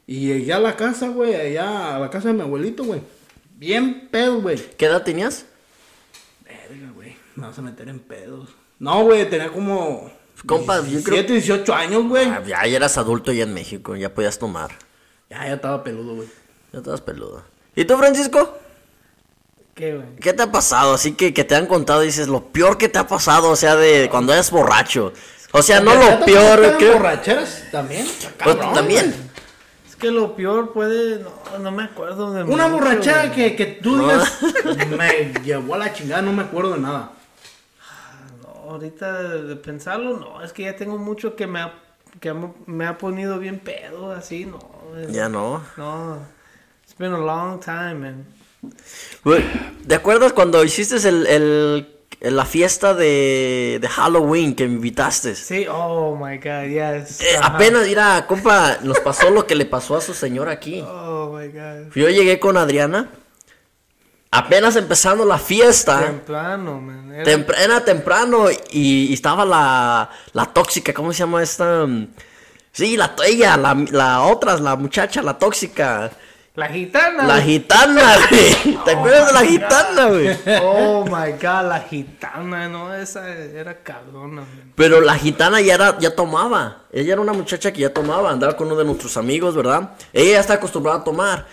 [0.06, 3.02] Y llegué a la casa, güey, allá a la casa de mi abuelito, güey.
[3.62, 4.58] Bien pedo, güey.
[4.76, 5.46] ¿Qué edad tenías?
[6.44, 7.16] Verga, güey.
[7.36, 8.50] Me vas a meter en pedos.
[8.80, 10.12] No, güey, tenía como.
[10.48, 12.26] Compa, yo creo- 17, 18 años, güey.
[12.28, 14.72] Ah, ya, ya eras adulto ya en México, ya podías tomar.
[15.30, 16.28] Ya, ya estaba peludo, güey.
[16.74, 17.44] Ya estabas peludo.
[17.76, 18.58] ¿Y tú, Francisco?
[19.76, 20.16] ¿Qué, güey?
[20.20, 20.96] ¿Qué te ha pasado?
[20.96, 23.76] Así que, que te han contado, dices, lo peor que te ha pasado, o sea,
[23.76, 25.14] de cuando eres borracho.
[25.52, 26.94] O sea, no lo peor, ¿te creo.
[26.94, 28.08] borracheras también?
[28.08, 29.12] Pues, cabrón, también.
[29.12, 29.32] güey.
[30.02, 31.20] Que lo peor puede.
[31.24, 32.44] No, no me acuerdo de.
[32.44, 33.36] Una mucho, borrachera güey.
[33.36, 34.40] que, que tú digas,
[34.98, 37.12] me llevó a la chingada, no me acuerdo de nada.
[38.42, 40.42] No, ahorita de, de pensarlo, no.
[40.44, 41.74] Es que ya tengo mucho que me ha,
[42.20, 42.34] que
[42.66, 44.60] me- ha ponido bien pedo, así, no.
[44.98, 45.62] es- Ya no.
[45.78, 46.18] No.
[46.84, 48.26] It's been a long time, man.
[49.88, 51.88] ¿Te acuerdas cuando hiciste el, el-
[52.30, 55.34] la fiesta de, de Halloween que me invitaste?
[55.36, 57.20] Sí, oh my god, yes.
[57.22, 60.82] Eh, apenas, mira, compa, nos pasó lo que le pasó a su señora aquí.
[60.82, 61.94] Oh my god.
[61.96, 63.10] Yo llegué con Adriana,
[64.30, 66.00] apenas empezando la fiesta.
[66.02, 67.12] Temprano, man.
[67.14, 71.86] Era- Tempr- era temprano y, y estaba la, la tóxica, ¿cómo se llama esta?
[72.72, 76.12] Sí, la, ella, la, la otra, la muchacha, la tóxica.
[76.54, 77.24] La gitana.
[77.24, 78.78] La gitana, güey.
[78.86, 80.38] ¿Te acuerdas de la gitana, güey?
[80.62, 84.74] Oh my god, la gitana, no, esa era cabrona, man.
[84.76, 86.84] Pero la gitana ya, era, ya tomaba.
[86.92, 88.32] Ella era una muchacha que ya tomaba.
[88.32, 89.92] Andaba con uno de nuestros amigos, ¿verdad?
[90.12, 91.48] Ella ya está acostumbrada a tomar.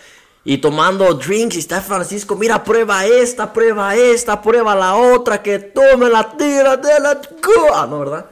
[0.44, 1.54] Y tomando drinks.
[1.54, 5.40] Y está Francisco, mira, prueba esta, prueba esta, prueba la otra.
[5.40, 7.20] Que tome la tira de la...
[7.72, 8.26] Ah, no, ¿verdad?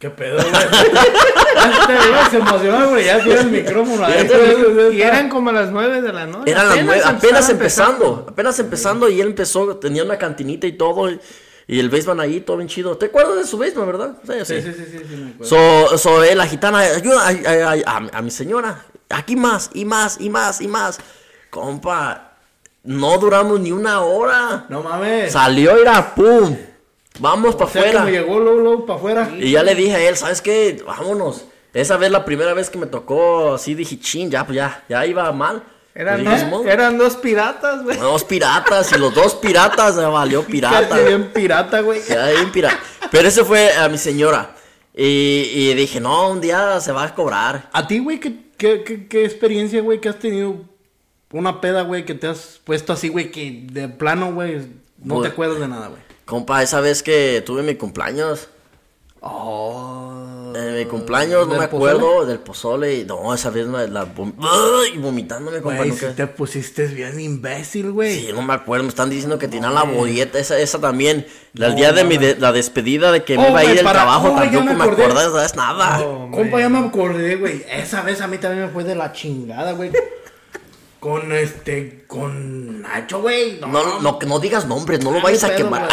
[0.00, 0.50] ¿Qué pedo, güey?
[2.30, 4.96] Se emocionó, güey, ya tiene el micrófono güey.
[4.96, 6.50] Y eran como las nueve de la noche.
[6.50, 10.72] Eran las nueve, estaba apenas empezando, apenas empezando y él empezó, tenía una cantinita y
[10.72, 11.20] todo, y,
[11.66, 12.96] y el baseball ahí, todo bien chido.
[12.96, 14.16] ¿Te acuerdas de su baseball, verdad?
[14.26, 14.72] Sí, Sí, sí.
[14.72, 15.34] sí, sí.
[15.42, 17.28] So, so, eh, la gitana, ayuda
[17.86, 20.98] a, mi señora, aquí más, y más, y más, y más.
[21.50, 22.38] Compa,
[22.84, 24.64] no duramos ni una hora.
[24.70, 25.30] No mames.
[25.30, 26.56] Salió, era pum,
[27.18, 28.04] vamos para afuera.
[28.10, 29.30] llegó luego, luego para afuera.
[29.38, 30.82] Y ya le dije a él, ¿sabes qué?
[30.86, 31.44] Vámonos.
[31.72, 35.06] Esa vez, la primera vez que me tocó, así dije, chin, ya, pues ya, ya
[35.06, 35.62] iba mal.
[35.94, 36.70] Eran, Pues dije, dos, "Modo".
[36.70, 37.96] eran dos piratas, güey.
[37.98, 40.88] Dos piratas y los dos piratas me valió pirata.
[40.88, 42.00] Casi bien pirata, güey.
[42.08, 42.78] Ya, bien pirata.
[43.10, 44.54] Pero ese fue a mi señora.
[44.94, 47.68] Y, y dije, no, un día se va a cobrar.
[47.72, 50.56] A ti, güey, ¿qué, qué, qué, qué experiencia, güey, que has tenido
[51.32, 54.58] una peda, güey, que te has puesto así, güey, que de plano, güey,
[54.98, 55.28] no Güey.
[55.28, 56.02] te acuerdas de nada, güey?
[56.30, 58.46] Compa, esa vez que tuve mi cumpleaños.
[59.20, 60.52] Oh.
[60.54, 61.92] En mi cumpleaños, no ¿Del me pozole?
[61.92, 62.94] acuerdo, del pozole.
[62.98, 64.04] y No, esa vez me la...
[64.06, 64.96] vom- ¡Ay!
[64.98, 65.78] vomitándome, compa.
[65.78, 68.20] Güey, nunca- si te pusiste bien imbécil, güey.
[68.26, 71.26] Sí, no me acuerdo, me están diciendo que tenían la bolleta, esa, esa también.
[71.58, 73.84] El día de mi de- la despedida de que me Oh, iba a ir del
[73.84, 75.04] para- trabajo, oh, tampoco me me, acordé.
[75.04, 75.54] acuerdo, ¿sabes?
[75.56, 76.00] Nada.
[76.00, 77.64] Oh, Compa, ya me acordé, güey.
[77.70, 79.90] Esa vez a mí también me fue de la chingada, güey.
[81.00, 83.58] Con este, con Nacho, güey.
[83.60, 85.88] No, no, que no digas nombres, no lo no vayas a quemar.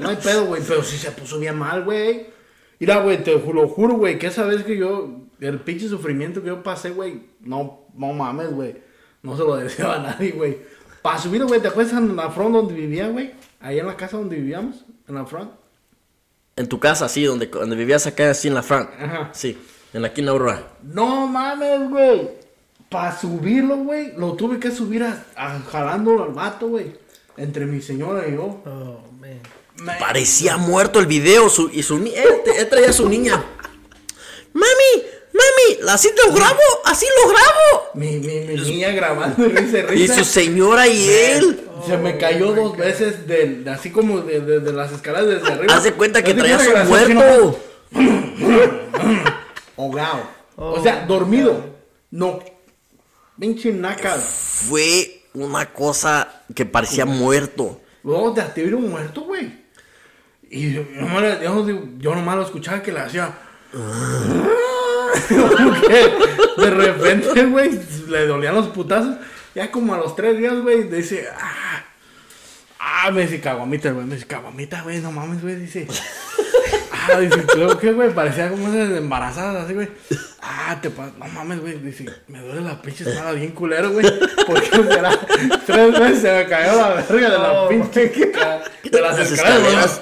[0.00, 2.26] No hay pedo, güey, pero sí se puso bien mal, güey.
[2.78, 6.48] Mira, güey, te lo juro, güey, que esa vez que yo, el pinche sufrimiento que
[6.48, 8.76] yo pasé, güey, no, no mames, güey.
[9.22, 10.58] No se lo deseaba a nadie, güey.
[11.02, 13.32] Para subir, güey, ¿te acuerdas en la front donde vivía, güey?
[13.60, 15.52] Ahí en la casa donde vivíamos, en la front.
[16.56, 18.88] En tu casa, sí, donde, donde vivías acá, así en la Fran.
[18.98, 19.30] Ajá.
[19.34, 19.58] Sí,
[19.92, 20.62] en la Quina Aurora.
[20.82, 22.45] No mames, güey.
[22.88, 26.92] Para subirlo, güey, lo tuve que subir a, a- jalándolo al vato, güey.
[27.36, 28.62] Entre mi señora y yo.
[28.64, 29.98] Oh, man.
[29.98, 33.44] Parecía muerto el video su, y su ni- él, él traía a su niña.
[34.54, 35.02] Mami,
[35.34, 37.90] mami, así lo grabo, así lo grabo.
[37.94, 41.60] Mi, mi, mi niña grabando y risa y su señora y él.
[41.86, 45.52] Se me cayó dos veces de, de- así como de, de- de las escaladas desde
[45.52, 45.74] arriba.
[45.76, 47.58] Haz de cuenta que traía su muerto.
[49.76, 50.20] Ahogado.
[50.56, 51.06] o sea, Oh.
[51.08, 51.64] dormido.
[52.10, 52.40] No.
[53.38, 54.14] Pinche naca.
[54.16, 57.80] Fue una cosa que parecía muerto.
[58.02, 59.66] Luego te activaron muerto, güey.
[60.48, 61.40] Y yo, yo nomás,
[61.98, 63.34] yo, nomás lo escuchaba que le hacía.
[65.26, 67.70] Que de repente, güey,
[68.08, 69.16] le dolían los putazos.
[69.54, 71.84] Ya como a los tres días, güey, dice, ah,
[72.78, 75.86] ah, me dice caguamita, güey, me dice caguamita, güey, no mames, güey, dice.
[77.08, 79.88] Ah, dice, creo que, güey, parecía como esas embarazadas, así, güey.
[80.40, 84.06] Ah, te pa- no mames, güey, dice, me duele la pinche espalda bien culero, güey.
[84.46, 85.10] Porque será,
[85.66, 88.08] tres veces se me cayó la verga de la pinche,
[88.90, 90.00] de las escaleras,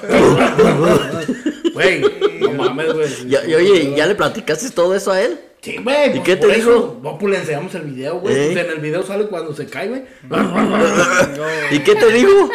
[1.75, 2.05] güey.
[2.41, 3.09] No mames, güey.
[3.29, 5.41] Y, oye, ¿ya le platicaste todo eso a él?
[5.61, 6.09] Sí, güey.
[6.09, 6.71] ¿Y pues, qué te dijo?
[6.71, 8.53] eso, No, pues le enseñamos el video, güey.
[8.53, 10.03] En el video sale cuando se cae, güey.
[11.71, 12.51] ¿Y qué te dijo?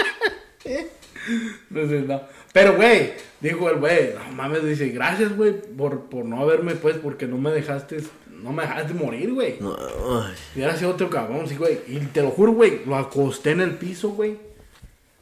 [1.70, 2.22] No.
[2.54, 6.98] Pero, güey, dijo el güey, no mames, dice, gracias, güey, por, por no haberme, pues,
[6.98, 7.98] porque no me dejaste,
[8.42, 9.58] no me dejaste morir, güey.
[9.60, 9.76] No.
[10.34, 11.80] Si hubiera sido otro cabrón, sí, güey.
[11.88, 14.38] Y te lo juro, güey, lo acosté en el piso, güey.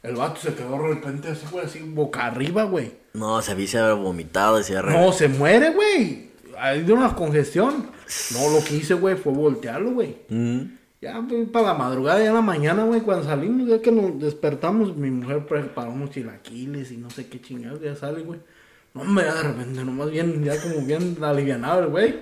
[0.03, 2.91] El vato se quedó de repente así, güey, así, boca arriba, güey.
[3.13, 6.27] No, se había se vomitado y se había No, se muere, güey.
[6.57, 7.91] Hay de una congestión.
[8.31, 10.17] No, lo que hice, güey, fue voltearlo, güey.
[10.29, 10.61] Mm.
[10.99, 14.19] Ya, pues, para la madrugada, ya en la mañana, güey, cuando salimos, ya que nos
[14.19, 18.39] despertamos, mi mujer preparó unos chilaquiles y no sé qué chingados, ya sale, güey.
[18.95, 22.15] No, me de repente, nomás bien, ya como bien alivianado el güey.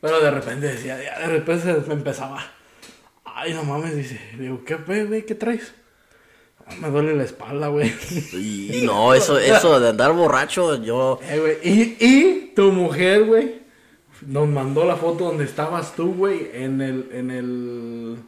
[0.00, 2.40] Pero de repente decía, ya de repente se me empezaba.
[3.24, 4.20] Ay, no mames, dice.
[4.38, 5.74] Digo, ¿qué, pe- güey, qué traes?
[6.66, 7.92] "Ah, me duele la espalda, güey.
[8.32, 11.18] Y no, eso, eso de andar borracho, yo.
[11.28, 13.62] Eh, güey, Y, y tu mujer, güey,
[14.22, 18.18] nos mandó la foto donde estabas tú, güey, en el, en el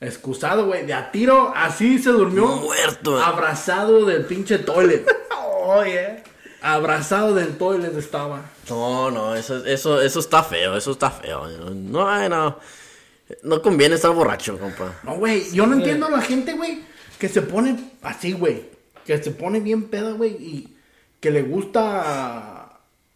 [0.00, 2.46] excusado, güey, de a tiro, así se durmió.
[2.46, 3.20] Muerto.
[3.20, 5.06] Abrazado del pinche toilet.
[5.64, 6.22] Oye.
[6.62, 8.42] abrazado del toilet estaba.
[8.68, 11.48] No, no, eso, eso, eso está feo, eso está feo.
[11.70, 12.58] No, no.
[13.42, 15.00] No conviene estar borracho, compa.
[15.02, 16.82] No, güey, yo no entiendo a la gente, güey,
[17.18, 18.70] que se pone así, güey.
[19.04, 20.76] Que se pone bien peda, güey, y
[21.20, 22.65] que le gusta...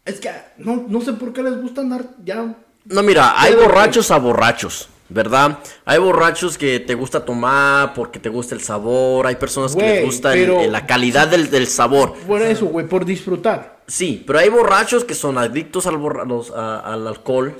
[0.05, 2.55] Es que no, no sé por qué les gusta andar ya...
[2.85, 5.59] No, mira, hay borrachos a borrachos, ¿verdad?
[5.85, 9.27] Hay borrachos que te gusta tomar porque te gusta el sabor.
[9.27, 12.13] Hay personas que les gusta el- pero- el- la calidad del, del sabor.
[12.27, 13.81] Por eso, güey, por disfrutar.
[13.85, 17.55] Sí, pero hay borrachos que son adictos al, borra- los- a- al alcohol,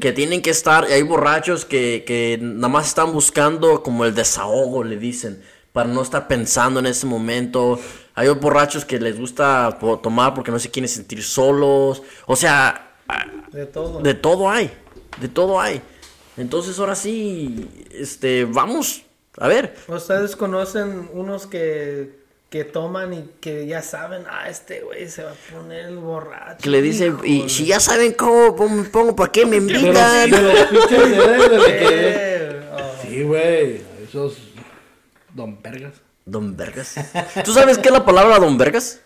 [0.00, 4.14] que tienen que estar, y hay borrachos que, que nada más están buscando como el
[4.14, 5.42] desahogo, le dicen,
[5.72, 7.80] para no estar pensando en ese momento.
[8.14, 12.02] Hay borrachos que les gusta tomar porque no se quieren sentir solos.
[12.26, 12.96] O sea,
[13.52, 14.00] De todo.
[14.00, 14.70] de todo hay,
[15.20, 15.80] de todo hay.
[16.36, 19.02] Entonces ahora sí, este, vamos,
[19.38, 19.76] a ver.
[19.88, 25.32] Ustedes conocen unos que, que toman y que ya saben, ah, este güey se va
[25.32, 26.62] a poner el borracho.
[26.62, 30.30] Que le dicen, y si ya saben cómo cómo me pongo, ¿para qué me invitan?
[33.02, 34.38] Sí, güey, esos
[35.34, 35.92] don pergas.
[36.24, 36.94] Don Vergas.
[37.44, 39.00] ¿Tú sabes qué es la palabra Don Vergas?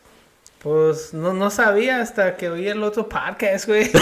[0.62, 3.90] Pues no, no sabía hasta que oí el otro podcast, güey.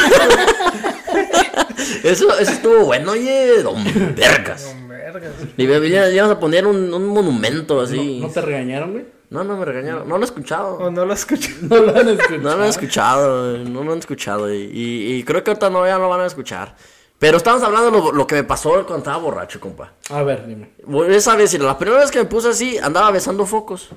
[2.03, 3.83] Eso, eso estuvo bueno, oye, Don
[4.14, 4.64] Vergas.
[4.64, 5.33] Don vergas.
[5.57, 5.66] Y
[6.18, 8.20] vamos a poner un, un monumento así.
[8.20, 9.05] ¿No te regañaron, güey?
[9.31, 10.09] No, no me regañaron.
[10.09, 10.77] No lo he escuchado.
[10.79, 11.55] O no lo escuché.
[11.62, 12.40] No lo han escuchado.
[12.42, 13.59] No lo he escuchado.
[13.59, 14.53] No lo han escuchado.
[14.53, 16.74] Y, y- y creo que ahorita no ya lo van a escuchar.
[17.24, 19.92] Pero estamos hablando de lo, lo que me pasó cuando estaba borracho, compa.
[20.10, 20.68] A ver, dime.
[21.08, 23.88] Esa vez, la primera vez que me puse así, andaba besando focos.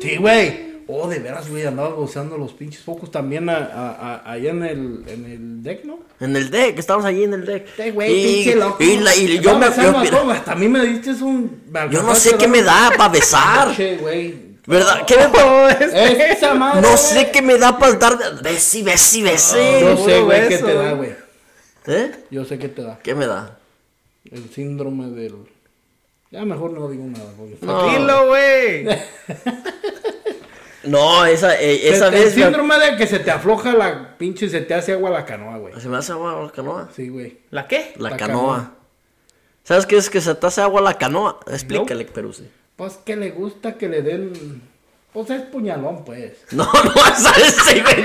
[0.00, 0.70] Sí, güey.
[0.86, 3.90] Oh, de veras, güey, andaba gozando los pinches focos también a, a,
[4.24, 5.98] a- allá en el, en el deck, ¿no?
[6.20, 7.66] En el deck, estábamos allí en el deck.
[7.76, 8.76] Sí, güey, y, pinche loco.
[8.84, 9.68] y la- y yo me.
[9.68, 11.62] besando yo- Hasta a mí me diste un...
[11.68, 13.66] me yo no sé qué me da para besar.
[13.66, 14.50] pinche, güey.
[14.66, 15.04] ¿Verdad?
[15.06, 16.32] ¿Qué me Oh, este.
[16.34, 18.40] Esa madre, No sé qué me da para dar.
[18.42, 19.56] Besi, besi, besi.
[19.80, 21.10] Yo sé, Puro güey, qué te da, güey.
[21.90, 22.12] ¿Eh?
[22.30, 22.98] Yo sé qué te da.
[23.02, 23.58] ¿Qué me da?
[24.30, 25.34] El síndrome del...
[26.30, 27.56] Ya mejor no digo nada, güey.
[27.60, 27.90] No.
[27.90, 28.86] Dilo, güey.
[30.84, 32.32] No, esa, eh, esa el vez.
[32.34, 35.58] síndrome de que se te afloja la pinche y se te hace agua la canoa,
[35.58, 35.78] güey.
[35.80, 36.88] Se me hace agua la canoa.
[36.94, 37.40] Sí, güey.
[37.50, 37.92] ¿La qué?
[37.96, 38.56] La, La canoa.
[38.56, 38.74] canoa.
[39.64, 41.40] ¿Sabes qué es que se te hace agua la canoa?
[41.48, 42.44] Explícale, Peruse.
[42.76, 44.62] Pues que le gusta que le den...
[45.12, 46.32] Pues es puñalón, pues.
[46.52, 48.04] No, no, es ese, güey.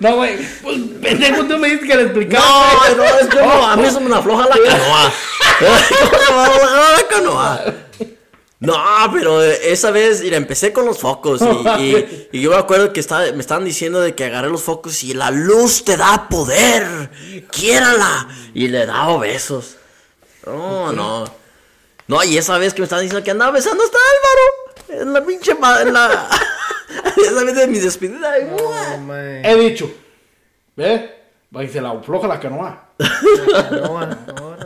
[0.00, 0.36] No, güey.
[0.62, 2.46] Pues pendejo, tú me dices que le explicaste.
[2.48, 5.12] No, no, es como a mí se me afloja la canoa.
[5.58, 7.64] ¿Cómo se me afloja la canoa?
[8.60, 8.76] No,
[9.12, 12.98] pero esa vez mira, empecé con los focos y, y- y yo me acuerdo que
[12.98, 17.10] estaba, me estaban diciendo de que agarré los focos y la luz te da poder,
[17.52, 18.28] quiérala.
[18.54, 19.76] Y le daba besos.
[20.46, 21.24] No, no.
[22.06, 25.02] No, y esa vez que me estaban diciendo que andaba besando hasta Álvaro.
[25.02, 26.28] En la pinche ma- en la...
[27.16, 28.34] esa vez de mi despedida.
[28.58, 29.44] Oh, man.
[29.44, 29.90] He dicho.
[30.74, 31.14] ¿Ve?
[31.54, 32.88] Va y se la afloja la canoa.
[33.70, 34.18] No, ahora.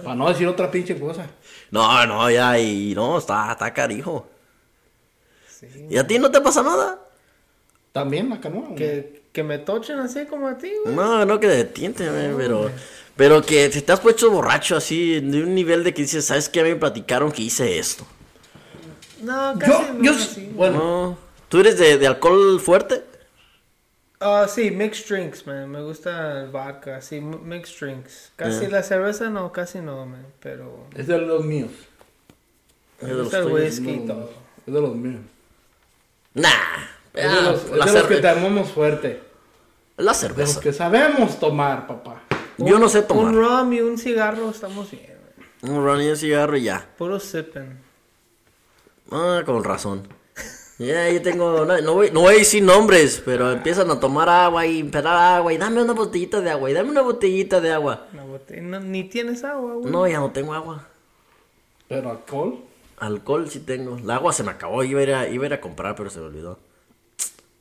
[0.03, 1.27] Para no decir otra pinche cosa.
[1.71, 4.29] No, no, ya, y no, está, está carijo.
[5.49, 5.67] Sí.
[5.91, 6.99] ¿Y a ti no te pasa nada?
[7.93, 8.63] También la canoa.
[8.69, 8.77] güey.
[8.77, 10.95] Que, que me tochen así como a ti, güey.
[10.95, 12.71] No, no que detiente, güey, pero...
[13.16, 16.48] Pero que si te has puesto borracho así, de un nivel de que dices, ¿sabes
[16.48, 16.61] qué?
[16.61, 18.07] A mí me platicaron que hice esto.
[19.16, 20.53] No, casi Yo, no yo, así.
[20.55, 21.18] bueno, No.
[21.48, 23.05] ¿Tú eres de, de alcohol fuerte?
[24.20, 25.68] Ah, sí, mixed drinks, man.
[25.70, 28.33] Me gusta el vodka, sí, mixed drinks.
[28.37, 28.68] Casi Eh.
[28.68, 30.27] la cerveza no, casi no, man.
[30.40, 31.72] Pero es de los míos.
[33.01, 34.31] Es me de los gusta el whisky y todo.
[34.66, 35.20] Es de los míos.
[36.35, 36.88] Nah.
[37.14, 39.22] Es de Ah, los, es la, de los que armamos fuerte.
[39.96, 40.61] la De los cerveza.
[40.61, 42.22] que sabemos tomar, papá.
[42.59, 43.35] Yo no sé Un tomar.
[43.35, 45.12] rum y un cigarro estamos bien.
[45.62, 46.88] Un ron y un cigarro y ya.
[46.99, 47.79] Puro sipping.
[49.11, 50.07] Ah, con razón.
[50.79, 51.65] Ya, yo tengo.
[51.65, 55.15] No, no voy, no voy a decir nombres, pero empiezan a tomar agua y empezar
[55.17, 58.07] agua y dame una botellita de agua y dame una botellita de agua.
[58.12, 59.93] Una botella- no- ni tienes agua, güey.
[59.93, 60.88] No, ya no tengo agua.
[61.88, 62.59] Pero alcohol.
[62.99, 63.97] Alcohol sí tengo.
[63.99, 64.83] El agua se me acabó.
[64.83, 66.59] Iba a ir a, iba a, ir a comprar, pero se me olvidó.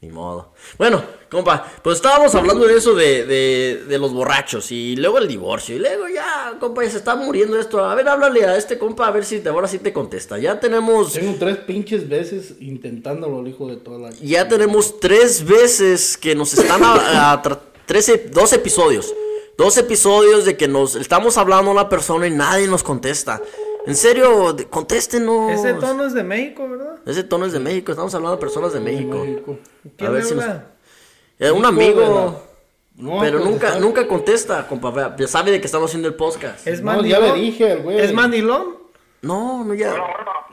[0.02, 0.54] Ni modo.
[0.80, 5.28] Bueno, compa, pues estábamos hablando de eso de, de, de los borrachos y luego el
[5.28, 5.76] divorcio.
[5.76, 7.86] Y luego ya, compa, ya se está muriendo esto.
[7.86, 10.40] A ver, háblale a este compa a ver si te, ahora sí te contesta.
[10.40, 11.14] Ya tenemos.
[11.14, 14.10] Tengo tres pinches veces intentándolo, el hijo de toda la.
[14.20, 19.14] Ya tenemos tres veces que nos están a, a tra- tres dos episodios.
[19.56, 23.40] Dos episodios de que nos estamos hablando a una persona y nadie nos contesta.
[23.88, 25.52] En serio, de- contéstenos.
[25.52, 26.96] Ese tono es de México, ¿verdad?
[27.06, 29.18] Ese tono es de México, estamos hablando de personas de México.
[29.26, 29.58] México.
[29.98, 30.46] ¿Quién ver si nos-?
[31.40, 32.44] Eh, un de amigo,
[32.96, 35.16] No, pero pues, nunca, nunca contesta, compa.
[35.18, 36.68] Ya sabe de que estamos haciendo el podcast.
[36.68, 37.22] ¿Es No, mandilón?
[37.26, 38.00] ya le dije güey.
[38.00, 38.78] ¿Es mandilón?
[39.24, 39.94] No, no, ya.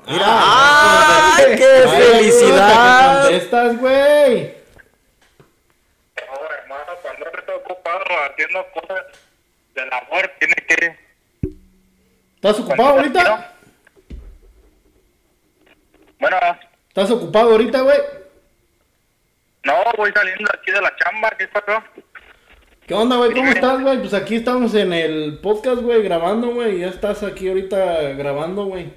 [0.06, 3.22] Mira, Ah, ¡ay, qué Ay, felicidad!
[3.24, 4.54] ¿Dónde estás, güey?
[6.16, 9.04] No, hermano, cuando está ocupado haciendo cosas
[9.74, 10.97] del amor, tiene que...
[12.40, 13.54] ¿Estás ocupado ahorita?
[16.20, 16.36] Bueno,
[16.88, 17.98] ¿Estás ocupado ahorita, güey?
[19.64, 21.82] no, voy saliendo aquí de la chamba, ¿qué pasó?
[22.86, 23.32] ¿Qué onda, güey?
[23.32, 23.98] ¿Cómo estás, güey?
[23.98, 26.78] Pues aquí estamos en el podcast, güey, grabando, güey.
[26.78, 28.90] Ya estás aquí ahorita grabando, güey.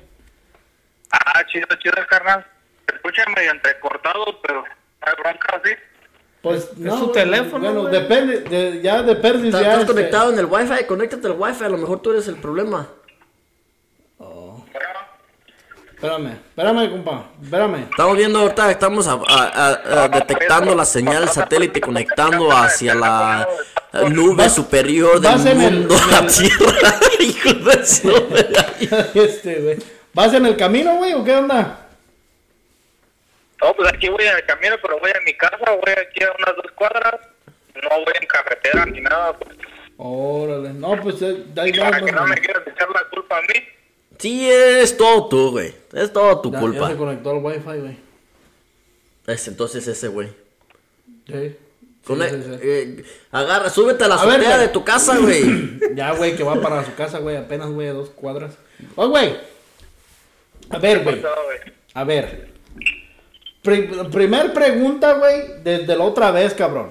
[1.11, 2.45] Ah, chido, chido, carnal.
[2.87, 4.63] Se escucha medio entrecortado, pero
[5.01, 5.71] hay bronca, ¿sí?
[6.41, 6.97] Pues no.
[6.97, 7.93] su güey, teléfono, Bueno, güey.
[8.01, 9.67] depende, de- ya de perdis ¿Estás, ya.
[9.67, 10.85] estás este- conectado en el wifi?
[10.85, 12.87] Conéctate al wifi, a lo mejor tú eres el problema.
[15.95, 17.25] Espérame, espérame, compa.
[17.43, 17.75] Espérame.
[17.91, 23.47] Estamos viendo ahorita, estamos a- a- a- a- detectando la señal satélite conectando hacia la
[24.09, 26.99] nube superior del vas en el- mundo, en la el- tierra.
[27.19, 28.09] Hijo de su-
[29.19, 29.77] este, güey.
[30.13, 31.87] ¿Vas en el camino, güey, o qué onda?
[33.61, 36.31] No, pues aquí voy en el camino, pero voy a mi casa, voy aquí a
[36.31, 37.13] unas dos cuadras.
[37.75, 39.55] No voy en carretera ni nada, pues.
[39.97, 40.73] Órale.
[40.73, 43.53] No, pues eh, ahí Para que no me quieras echar la culpa a mí.
[44.21, 45.73] Sí, es todo tú, güey.
[45.93, 46.79] Es todo tu Ya- culpa.
[46.81, 47.97] Ya se conectó al wifi, güey.
[49.27, 50.29] Es entonces ese güey.
[51.27, 51.55] Sí.
[52.05, 52.59] Cone- Sí, sí, sí.
[52.63, 55.79] eh, agarra, súbete a la azotea de tu casa, güey.
[55.95, 58.53] Ya, güey, que va para su casa, güey, apenas, güey, a dos cuadras.
[58.95, 59.35] Oh, güey.
[60.69, 61.21] A ver, güey.
[61.93, 62.49] A ver.
[63.63, 66.89] Pri- primer pregunta, güey, desde la otra vez, cabrón.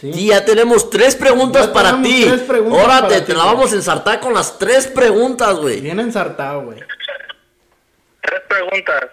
[0.00, 0.12] ¿Sí?
[0.12, 2.24] Sí, ya tenemos tres preguntas Ya para ti.
[2.28, 3.54] tres preguntas para te, ti, la güey.
[3.56, 5.80] vamos a ensartar con las tres preguntas, güey.
[5.80, 6.78] Bien ensartado, güey.
[8.22, 9.04] Tres preguntas.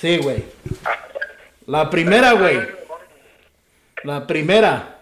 [0.00, 0.44] Sí, güey.
[1.66, 2.60] La primera, güey.
[4.02, 4.98] La primera.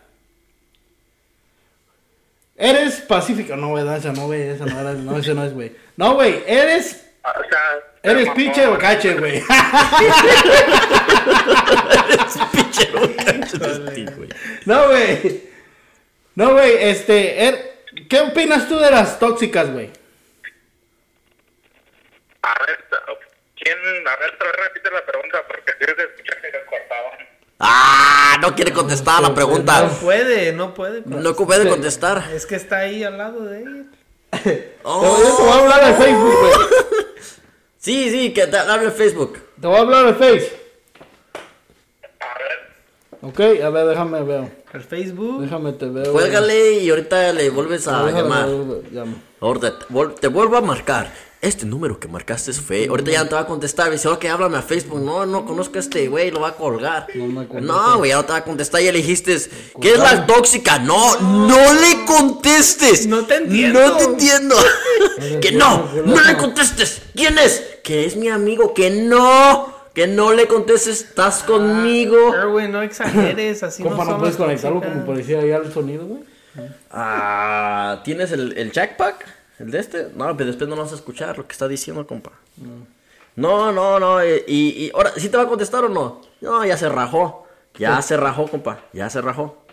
[2.56, 3.56] ¿Eres pacífico?
[3.56, 5.72] No, güey, no, esa no, güey, esa no, era- no, esa no es, güey.
[5.96, 8.12] No, güey, ¿eres, Ah, O sea...
[8.12, 9.42] eres pinche o cache, güey?
[12.52, 12.90] Pinche
[14.16, 14.28] güey.
[14.66, 15.42] No, güey.
[16.34, 19.90] No, güey, este, er- ¿qué opinas tú de las tóxicas, güey?
[22.42, 22.78] A ver,
[23.56, 23.78] ¿quién?
[23.78, 27.18] A ver, otra vez repite la pregunta porque si se escucha que se cortaban.
[27.60, 29.88] Ah, no quiere contestar la No pregunta.
[30.00, 31.02] puede, no puede.
[31.06, 32.24] No puede contestar.
[32.34, 33.84] Es que está ahí al lado de ella.
[34.42, 36.52] Te voy te voy a hablar de Facebook, güey.
[37.78, 39.38] Sí, sí, que te hable Facebook.
[39.60, 40.61] Te voy a hablar de Face.
[43.22, 44.64] Ok, a ver, déjame ver.
[44.72, 45.42] El Facebook.
[45.42, 46.12] Déjame te veo.
[46.12, 46.12] güey.
[46.12, 48.48] Cuélgale y ahorita le vuelves a Déjame, llamar.
[48.90, 49.14] llamo.
[49.40, 51.12] Ahorita te, vuel- te vuelvo a marcar.
[51.40, 52.86] Este número que marcaste fue.
[52.88, 53.86] Ahorita ya no te va a contestar.
[53.88, 55.00] Me dice, ok, háblame a Facebook.
[55.00, 57.06] No, no conozco a este güey, lo va a colgar.
[57.14, 57.60] No me contesta.
[57.72, 58.80] No, güey, ya no te va a contestar.
[58.80, 59.36] Ya le dijiste,
[59.80, 60.78] ¿qué es la tóxica?
[60.78, 63.06] No, no le contestes.
[63.06, 63.80] No te entiendo.
[63.80, 64.54] No te entiendo.
[65.40, 67.02] que no, no le contestes.
[67.14, 67.60] ¿Quién es?
[67.82, 68.72] Que es mi amigo.
[68.72, 71.02] Que no, que no le contestes.
[71.02, 72.34] Estás conmigo.
[72.34, 76.06] Erwin, no exageres, así Compa, no ¿no son puedes conectarlo como parecía ahí al sonido,
[76.06, 76.22] güey?
[76.90, 79.26] Ah, ¿tienes el, el jackpack?
[79.58, 80.08] ¿El de este?
[80.14, 82.32] No, pero después no vas a escuchar lo que está diciendo, compa.
[83.36, 84.20] No, no, no.
[84.20, 86.20] eh, Y, y ahora, ¿sí te va a contestar o no?
[86.40, 87.46] No, ya se rajó.
[87.78, 88.80] Ya se rajó, compa.
[88.92, 89.64] Ya se rajó.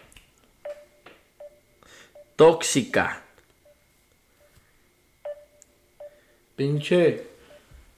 [2.38, 3.21] Tóxica.
[6.55, 7.27] Pinche.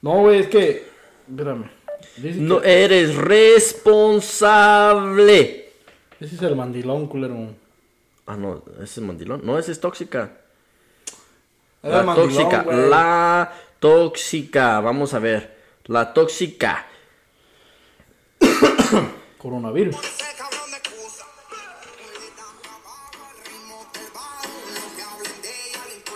[0.00, 0.88] No, güey, es que.
[1.28, 1.70] Espérame.
[2.18, 5.72] No eres responsable.
[6.20, 7.54] Ese es el mandilón, culero.
[8.26, 9.40] Ah, no, ese es mandilón.
[9.44, 10.30] No, ese es tóxica.
[11.82, 12.62] Era La el mandilón, tóxica.
[12.64, 14.80] La tóxica.
[14.80, 15.56] Vamos a ver.
[15.86, 16.86] La tóxica.
[19.38, 19.96] Coronavirus.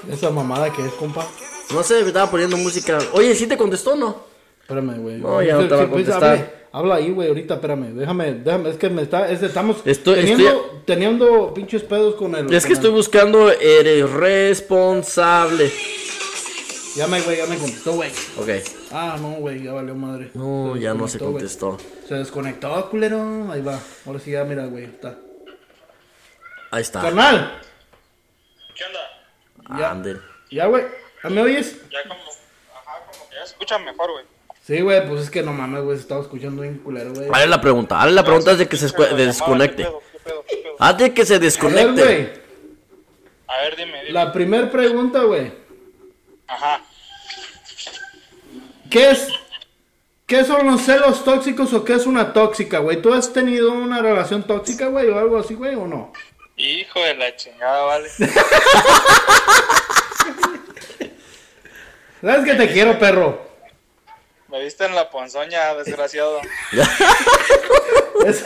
[0.09, 1.27] Esa mamada que es, compa.
[1.73, 2.99] No sé, me estaba poniendo música.
[3.13, 4.36] Oye, ¿sí te contestó o no?
[4.67, 5.17] Espérame, güey.
[5.19, 6.53] No, ya no Sí, te va a pues, contestar.
[6.73, 7.95] habla ahí, güey, ahorita, espérame.
[7.95, 8.71] Déjame, déjame.
[8.71, 9.31] Es que me está.
[9.31, 12.53] Es, estamos Estoy- teniendo, estoy- teniendo pinches pedos con el.
[12.53, 15.71] Es que estoy el- buscando eres responsable.
[16.97, 18.11] Ya me, güey, ya me contestó, güey.
[18.39, 18.49] Ok.
[18.91, 20.31] Ah, no, güey, ya valió madre.
[20.35, 21.79] No, ya no se contestó.
[22.09, 23.53] Se desconectó, culero.
[23.53, 23.79] Ahí va.
[24.07, 24.85] Ahora sí, ya, mira, güey.
[24.85, 25.17] Está.
[26.73, 27.03] Ahí está.
[27.03, 27.61] Carnal.
[28.75, 29.79] ¿Qué onda?
[29.79, 29.91] Ya.
[29.93, 30.17] Ande.
[30.51, 30.85] Ya, güey.
[31.23, 31.77] ¿Ya ¿Me oyes?
[31.91, 34.25] Ya como, ajá, como que ya se escucha mejor, güey.
[34.67, 35.97] Sí, güey, pues es que no mames, güey.
[35.97, 37.29] se Estaba escuchando bien culero, güey.
[37.29, 37.99] Dale la pregunta.
[37.99, 39.87] Dale la pregunta antes de que se desconecte.
[40.81, 42.03] Antes de que se A ver, desconecte.
[42.03, 42.29] güey.
[43.47, 44.11] A ver, dime, dime.
[44.13, 45.53] La primer pregunta, güey.
[46.49, 46.81] Ajá.
[48.91, 49.29] ¿Qué es?
[50.27, 53.01] ¿Qué son los celos tóxicos o qué es una tóxica, güey?
[53.01, 56.13] ¿Tú has tenido una relación tóxica, güey, o algo así, güey, o no?
[56.57, 58.09] Hijo de la chingada, vale.
[62.21, 63.46] ¿Sabes que te quiero, perro?
[64.57, 66.41] Me viste en la ponzoña, desgraciado.
[68.27, 68.43] Es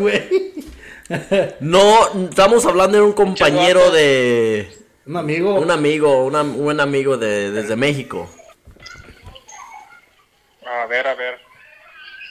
[0.00, 0.52] güey.
[1.60, 4.76] No, estamos hablando de un compañero de.
[5.06, 5.54] Un amigo.
[5.54, 8.28] Un amigo, una- un buen amigo de, desde México.
[10.66, 11.38] A ver, a ver.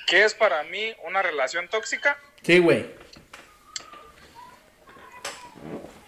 [0.08, 2.20] ¿Qué es para mí una relación tóxica?
[2.44, 2.88] Sí, güey.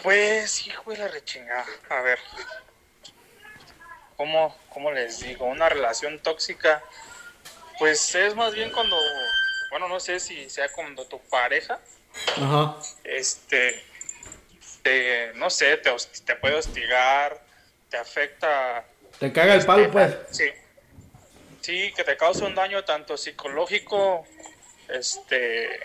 [0.02, 1.66] Pues, hijo de la rechingada.
[1.90, 2.20] A ver.
[4.18, 5.46] ¿Cómo, ¿Cómo les digo?
[5.46, 6.84] Una relación tóxica.
[7.80, 8.98] Pues es más bien cuando.
[9.70, 11.80] Bueno, no sé si sea cuando tu pareja.
[12.38, 12.78] Ajá.
[13.04, 13.84] Este.
[14.84, 15.92] Te, no sé, te,
[16.26, 17.42] te puede hostigar.
[17.90, 18.86] Te afecta.
[19.20, 20.18] Te caga el palo, este, pues.
[20.32, 20.46] Sí.
[21.62, 24.26] Sí, que te causa un daño tanto psicológico.
[24.90, 25.80] Este.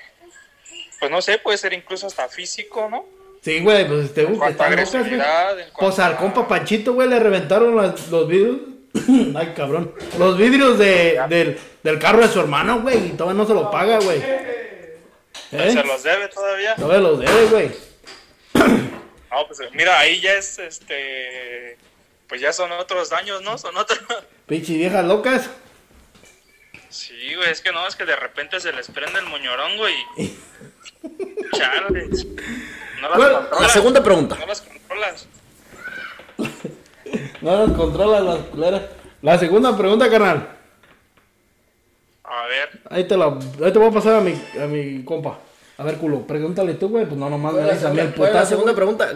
[0.99, 3.18] Pues no sé, puede ser incluso hasta físico, ¿no?
[3.43, 4.47] Sí, güey, pues te En gusta.
[4.47, 5.21] a Están locas, güey.
[5.79, 8.59] Pues al compa Panchito, güey, le reventaron las- los vidrios.
[9.37, 9.95] Ay, cabrón.
[10.19, 13.71] Los vidrios de, del, del carro de su hermano, güey, y todavía no se lo
[13.71, 14.19] paga, güey.
[15.53, 15.71] ¿Eh?
[15.73, 16.75] Se los debe todavía.
[16.75, 17.71] Todavía los debe, güey.
[19.31, 21.77] No, pues mira, ahí ya es este.
[22.29, 23.57] Pues ya son otros daños, ¿no?
[23.59, 24.01] Son otros.
[24.47, 25.51] Pinche viejas locas.
[26.89, 29.95] Sí, güey, es que no, es que de repente se les prende el moñorongo y.
[31.57, 32.09] Chale.
[33.01, 33.61] No las Bueno, controlas.
[33.63, 34.37] La segunda pregunta.
[34.39, 35.27] No las controlas.
[37.41, 38.83] No las controla las culeras.
[39.23, 40.49] La segunda pregunta, carnal.
[42.25, 43.27] A ver, Ahí te la,
[43.65, 45.39] ahí te voy a pasar a mi, a mi compa.
[45.79, 47.07] A ver, culo, pregúntale tú, güey.
[47.07, 48.49] Pues no, nomás me dices a mí el ¿Cuál es la putazo.
[48.51, 49.09] segunda pregunta?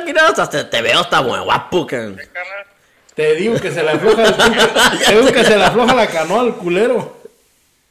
[0.00, 1.86] Aquí no, hasta te, te veo, está muy guapo.
[1.86, 2.66] que- carnal.
[3.14, 4.34] Te digo que se le afloja el
[5.06, 7.18] Te digo que se le afloja la canoa al culero.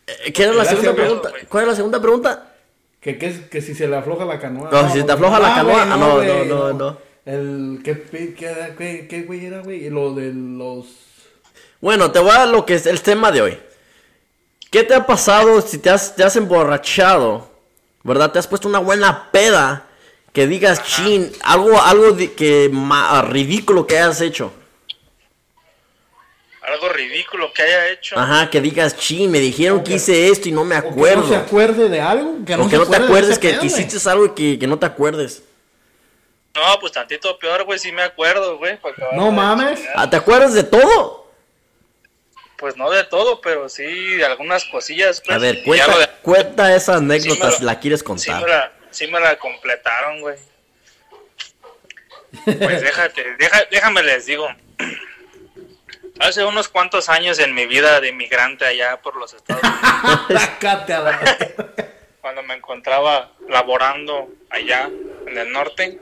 [0.08, 1.32] Eh, ¿Qué era la Gracias, segunda pregunta?
[1.48, 2.51] ¿Cuál es la segunda pregunta?
[3.02, 4.70] Que, que, es- que si se le afloja la canoa.
[4.72, 6.98] No, si te afloja la canoa, ah, no, güey, no, no, no.
[7.26, 7.82] El.
[7.84, 9.90] ¿Qué, qué, qué, qué, qué güey era, güey?
[9.90, 10.86] Lo de los.
[11.82, 13.58] Bueno, te voy a dar lo que es el tema de hoy.
[14.70, 17.50] ¿Qué te ha pasado si te has, te has emborrachado?
[18.04, 18.32] ¿Verdad?
[18.32, 19.88] Te has puesto una buena peda.
[20.32, 24.54] Que digas, chin, algo, algo de- que ma- ridículo que hayas hecho.
[26.62, 28.18] Algo ridículo que haya hecho.
[28.20, 31.22] Ajá, que digas, chin, me dijeron que hice esto y no me o que acuerdo.
[31.24, 32.46] no se acuerde de algo.
[32.46, 33.82] Que no, o se que no te acuerde de acuerdes que, pedo, que güey.
[33.84, 35.44] hiciste algo y que, que no te acuerdes.
[36.54, 38.78] No, pues tantito peor, güey, sí me acuerdo, güey.
[39.14, 39.82] No mames.
[39.96, 41.32] Ah, ¿Te acuerdas de todo?
[42.58, 43.84] Pues no de todo, pero sí
[44.18, 45.20] de algunas cosillas.
[45.26, 48.42] Pues, A ver, cuenta, de- cuenta esa anécdota Sí si lo- la quieres Sí contar.
[48.44, 50.36] me, la, sí me la completaron, güey.
[52.46, 54.48] Pues déjate, deja- déjame les digo.
[56.20, 60.50] Hace unos cuantos años en mi vida de inmigrante allá por los Estados Unidos,
[62.22, 64.90] cuando me encontraba laborando allá
[65.26, 66.00] en el norte,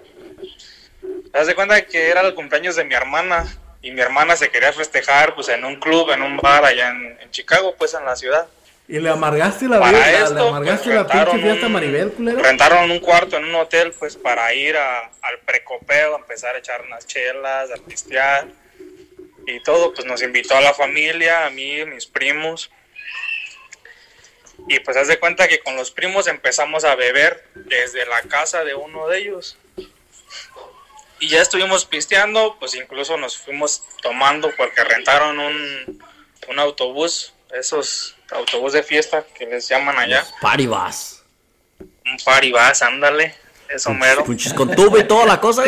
[1.02, 3.46] te das de cuenta que era el cumpleaños de mi hermana
[3.82, 7.18] y mi hermana se quería festejar pues en un club, en un bar allá en,
[7.22, 8.48] en Chicago, pues en la ciudad.
[8.90, 12.12] Y le amargaste la Para vida, le esto, amargaste pues, la pinche fiesta un- Maribel,
[12.12, 12.40] culero.
[12.42, 16.58] Rentaron un cuarto en un hotel, pues, para ir a- al precopeo, a empezar a
[16.58, 18.48] echar unas chelas, a pistear
[19.56, 19.94] y todo.
[19.94, 22.72] Pues nos invitó a la familia, a mí, mis primos.
[24.68, 28.64] Y pues haz de cuenta que con los primos empezamos a beber desde la casa
[28.64, 29.58] de uno de ellos.
[31.20, 36.04] Y ya estuvimos pisteando, pues incluso nos fuimos tomando porque rentaron un,
[36.48, 40.26] un autobús, esos autobús de fiesta que les llaman allá.
[40.42, 41.24] Paribas.
[41.80, 43.36] Un party vas, ándale.
[43.70, 44.24] Eso mero.
[44.24, 45.64] Punches con tubo y toda la cosa,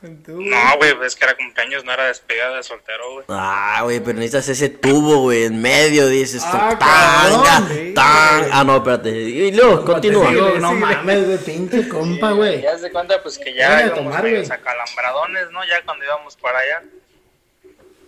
[0.00, 0.48] güey.
[0.48, 3.26] No, güey, es que era cumpleaños, no era despedida de soltero, güey.
[3.28, 6.48] Ah, güey, pero necesitas ese tubo, güey, en medio, dices tú.
[6.52, 8.48] Ah, tanga, cabrón, sí, tanga.
[8.52, 9.10] Ah, no, espérate.
[9.10, 10.30] Y luego, continúa.
[10.30, 12.62] Digo, no mames, de pinche compa, güey.
[12.62, 15.64] Ya se cuenta, pues que ya a íbamos tomar, medios acalambradones, ¿no?
[15.64, 16.82] Ya cuando íbamos para allá.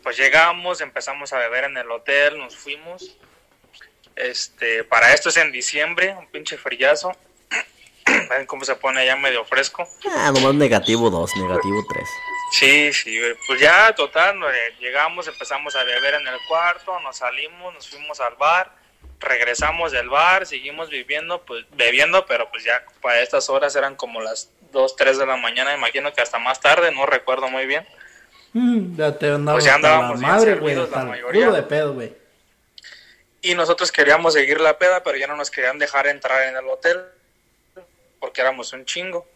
[0.02, 3.16] Pues llegamos, empezamos a beber en el hotel, nos fuimos.
[4.16, 7.16] Este, para esto es en diciembre, un pinche frillazo.
[8.28, 9.88] Ven cómo se pone allá medio fresco.
[10.10, 12.08] Ah, nomás negativo 2, negativo 3.
[12.52, 14.46] Sí, sí, pues ya, total, no,
[14.80, 18.72] llegamos, empezamos a beber en el cuarto, nos salimos, nos fuimos al bar,
[19.20, 24.20] regresamos del bar, seguimos viviendo, pues bebiendo, pero pues ya para estas horas eran como
[24.22, 27.86] las 2, 3 de la mañana, imagino que hasta más tarde, no recuerdo muy bien.
[28.54, 30.74] Mm, ya te Pues ya la andábamos bien madre, güey.
[30.74, 31.50] servidos la mayoría.
[31.50, 32.14] de pedo, güey.
[33.42, 36.66] Y nosotros queríamos seguir la peda, pero ya no nos querían dejar entrar en el
[36.66, 37.04] hotel,
[38.20, 39.26] porque éramos un chingo.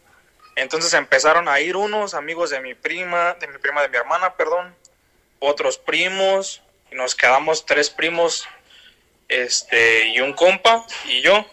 [0.55, 4.35] Entonces empezaron a ir unos amigos de mi prima, de mi prima, de mi hermana,
[4.35, 4.75] perdón,
[5.39, 6.61] otros primos,
[6.91, 8.47] y nos quedamos tres primos,
[9.27, 11.45] este, y un compa, y yo.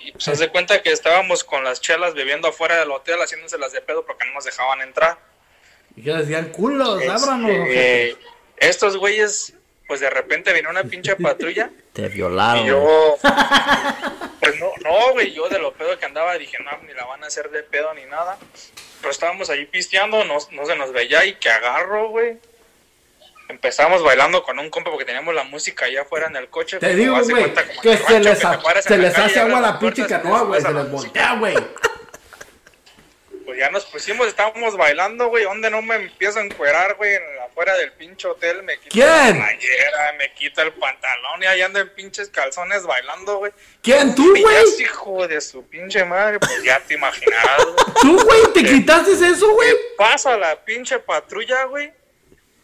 [0.00, 3.70] Y pues haz de cuenta que estábamos con las chelas bebiendo afuera del hotel, haciéndoselas
[3.72, 5.16] de pedo porque no nos dejaban entrar.
[5.94, 7.50] Y que decían, culos, Este, ábranos.
[7.50, 8.08] ojete".
[8.10, 8.16] eh,
[8.56, 9.54] estos güeyes,
[9.86, 11.70] pues de repente vino una pinche patrulla.
[11.92, 12.64] Te violaron.
[12.64, 13.18] Y yo,
[14.40, 17.22] pues no, no, güey, yo de lo pedo que andaba dije, no, ni la van
[17.24, 18.38] a hacer de pedo ni nada.
[19.00, 22.38] Pero estábamos ahí pisteando, no, no se nos veía y que agarro, güey.
[23.48, 26.78] Empezamos bailando con un compa porque teníamos la música allá afuera en el coche.
[26.78, 27.52] Te digo, güey,
[27.82, 30.62] que se les, que se les hace agua la pinche canoa, güey.
[30.62, 31.54] Se les voltea, güey.
[33.44, 35.44] Pues ya nos pusimos, estábamos bailando, güey.
[35.44, 37.16] ¿Dónde no me empiezo a encuerar, güey?
[37.16, 37.22] En
[37.52, 39.38] Afuera del pinche hotel me quita ¿Quién?
[39.38, 43.52] la playera, me quita el pantalón y ahí ando en pinches calzones bailando, güey.
[43.82, 44.14] ¿Quién?
[44.14, 44.64] ¿Tú, güey?
[44.80, 47.66] hijo de su pinche madre, pues ya te imaginarás.
[48.00, 48.40] ¿Tú, güey?
[48.54, 49.70] ¿Te quitaste eso, güey?
[49.98, 51.92] Pasa la pinche patrulla, güey.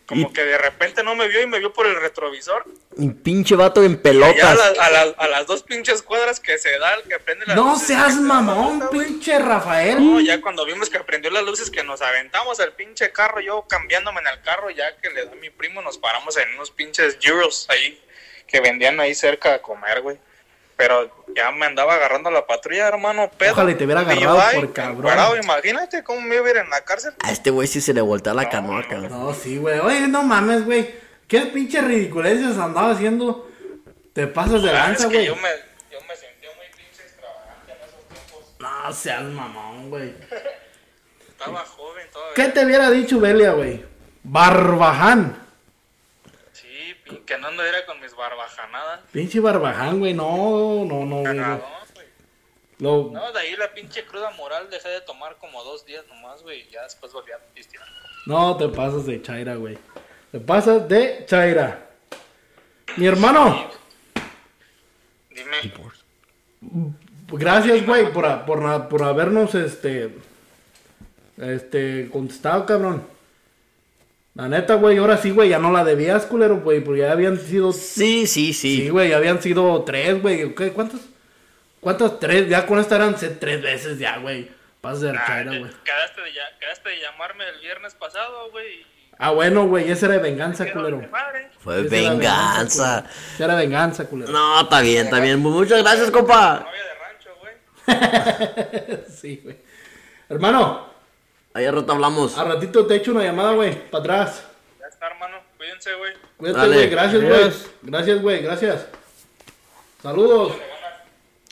[0.08, 2.64] Como Y- que de repente no me vio y me vio por el retrovisor.
[2.96, 4.56] Un pinche vato en ya a, pelotas.
[4.56, 7.54] las- a las- a las dos pinches cuadras que se da, el que prende las
[7.54, 9.06] No luces, seas se la mamón, güey.
[9.06, 9.98] pinche Rafael.
[10.02, 13.66] No, ya cuando vimos que prendió las luces, que nos aventamos al pinche carro, yo
[13.68, 16.70] cambiándome en el carro, ya que le da a mi primo, nos paramos en unos
[16.70, 18.02] pinches gyros ahí,
[18.46, 20.16] que vendían ahí cerca a comer, güey.
[20.78, 23.52] Pero ya me andaba agarrando la patrulla, hermano, pedo.
[23.52, 25.40] Ojalá y te hubiera Y yo, agarrado por cabrón.
[25.42, 27.12] imagínate cómo me iba a ir en la cárcel.
[27.22, 29.10] A este güey sí se le voltea la canoa, cabrón.
[29.10, 29.80] No, sí, güey.
[29.80, 30.88] Oye, no mames, güey.
[31.26, 33.50] ¿Qué pinche ridiculeces andaba haciendo?
[34.14, 35.26] Te pasas de Ah, lanza, es que güey.
[35.26, 35.48] yo me,
[35.90, 38.54] yo me sentí muy pinche extravagante en esos tiempos.
[38.60, 40.14] No seas mamón, güey.
[41.28, 42.34] Estaba joven todavía.
[42.34, 43.84] ¿Qué te hubiera dicho Belia, güey?
[44.22, 45.36] Barbaján.
[47.08, 49.00] Pin- que no anduviera con mis barbajanadas.
[49.12, 50.14] Pinche barbaján, güey.
[50.14, 51.36] No, no, no, güey.
[52.78, 53.10] No.
[53.10, 56.60] No, de ahí la pinche cruda moral dejé de tomar como dos días nomás, güey.
[56.60, 57.84] y Ya después volví a pistear.
[58.26, 59.76] No te pasas de chaira, güey.
[60.30, 61.88] Te pasas de chaira.
[62.96, 63.70] Mi hermano,
[65.30, 65.72] Dime.
[67.28, 70.14] gracias, güey, por, por, por habernos, este,
[71.36, 73.06] este, contestado, cabrón.
[74.38, 77.38] La neta, güey, ahora sí, güey, ya no la debías, culero, güey, porque ya habían
[77.38, 78.88] sido, Sí, sí, sí, sí.
[78.88, 80.54] güey, ya habían sido tres, güey.
[80.54, 80.70] ¿Qué?
[80.72, 81.00] ¿Cuántas?
[81.80, 82.20] ¿Cuántas?
[82.20, 84.48] Tres, ya con esta eran tres veces ya, güey.
[84.80, 85.70] Pasas de Ah, chaira, te- güey.
[85.84, 88.86] quedaste, de, ya- quedaste de llamarme el viernes pasado, güey.
[89.18, 90.98] Ah, bueno, güey, esa era de venganza, culero.
[90.98, 91.08] de.
[91.58, 93.04] Fue Esa venganza.
[93.34, 94.30] Esa era venganza, culero.
[94.30, 95.40] No, está bien, está bien.
[95.40, 96.64] Muchas gracias, compa.
[96.64, 97.30] Novia de rancho,
[98.94, 99.04] güey.
[99.20, 99.56] Sí, güey.
[100.28, 100.86] Hermano,
[101.58, 102.38] Ahí al rato hablamos.
[102.38, 104.44] a ratito te echo una llamada, güey, para atrás.
[104.78, 105.38] Ya está, hermano.
[105.56, 106.12] Cuídense, güey.
[106.36, 106.88] Cuídate, güey.
[106.88, 107.52] Gracias, güey.
[107.82, 108.42] Gracias, güey.
[108.42, 108.86] Gracias.
[110.00, 110.52] Saludos.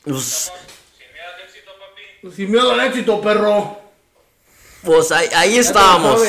[0.05, 0.53] Pues,
[0.97, 2.37] Sin miedo al éxito, papi.
[2.37, 3.81] Sin miedo al éxito, perro.
[4.85, 6.23] pues ahí, ahí estábamos.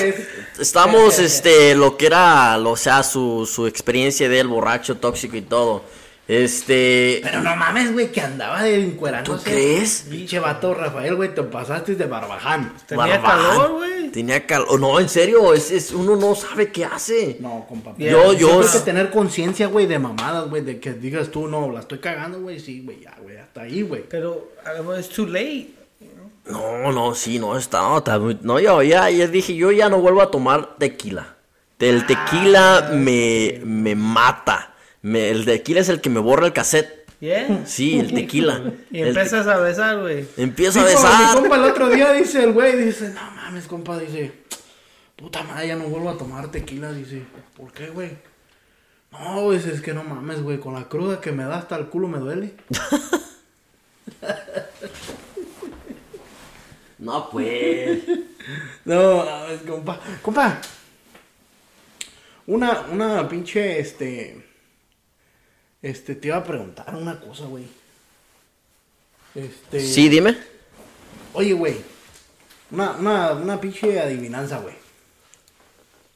[0.59, 5.43] Estamos, este, lo que era, lo, o sea, su, su experiencia del borracho tóxico y
[5.43, 5.84] todo.
[6.28, 7.21] Este.
[7.23, 9.38] Pero no mames, güey, que andaba de encuerando.
[9.38, 10.05] ¿Tú crees?
[10.09, 12.73] Pinche vato, Rafael, güey, te pasaste de barbaján.
[12.86, 13.47] Tenía Barbaján.
[13.57, 14.09] calor, güey.
[14.11, 14.80] Tenía calor.
[14.80, 17.38] No, en serio, es, es- uno no sabe qué hace.
[17.39, 17.95] No, compa.
[17.95, 18.11] Yeah.
[18.11, 18.47] Yo, yo.
[18.49, 21.99] Tienes que tener conciencia, güey, de mamadas, güey, de que digas tú, no, la estoy
[21.99, 24.03] cagando, güey, sí, güey, ya, güey, hasta ahí, güey.
[24.09, 24.51] Pero
[24.97, 25.69] es too late.
[26.49, 29.89] No, no, sí, no, está, no, está muy- no, yo ya, ya dije, yo ya
[29.89, 31.36] no vuelvo a tomar tequila.
[31.80, 34.73] El tequila me, me mata.
[35.08, 37.05] Me- el tequila es el que me borra el cassette.
[37.20, 37.66] Yeah.
[37.66, 38.74] Sí, el tequila.
[38.91, 40.28] Y El empiezas a besar, güey.
[40.38, 41.36] empiezo a Dijo, Mi besar.
[41.36, 44.32] compa el otro día dice el güey, dice, no mames, compa, dice,
[45.16, 47.24] puta madre, ya no vuelvo a tomar tequila, dice,
[47.55, 48.12] ¿por qué, güey?
[49.12, 51.88] No, güey, es que no mames, güey, con la cruda que me da hasta el
[51.88, 52.53] culo me duele.
[56.99, 57.99] No, pues.
[58.86, 59.99] No, mames, compa.
[60.22, 60.60] Compa.
[62.47, 64.43] Una, una pinche, este.
[65.82, 67.65] Este, te iba a preguntar una cosa, güey.
[69.36, 69.80] Este.
[69.80, 70.38] Sí, dime.
[71.34, 71.78] Oye, güey.
[72.71, 74.75] Una, una, una pinche adivinanza, güey.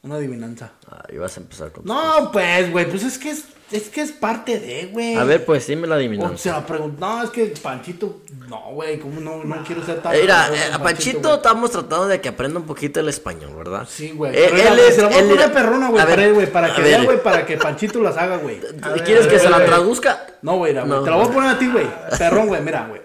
[0.03, 0.71] Una adivinanza.
[0.89, 1.85] Ah, ibas a empezar con.
[1.85, 5.13] No, pues, güey, pues es que es, es que es parte de, güey.
[5.15, 6.37] A ver, pues, dime la O adivinanza.
[6.37, 10.13] sea, pregun- no, es que Panchito, no, güey, ¿cómo no, no quiero ser tan...
[10.19, 13.87] Mira, eh, a Panchito estamos tratando de que aprenda un poquito el español, ¿verdad?
[13.87, 14.35] Sí, güey.
[14.35, 16.81] Eh, él es- se la voy a él poner era- perrona, güey, güey, para que
[16.81, 18.59] vea, güey, para que Panchito las haga, güey.
[19.05, 20.25] ¿Quieres que se la traduzca?
[20.41, 21.85] No, güey, No, te la voy a poner a ti, güey.
[22.17, 23.01] Perrón, güey, mira, güey.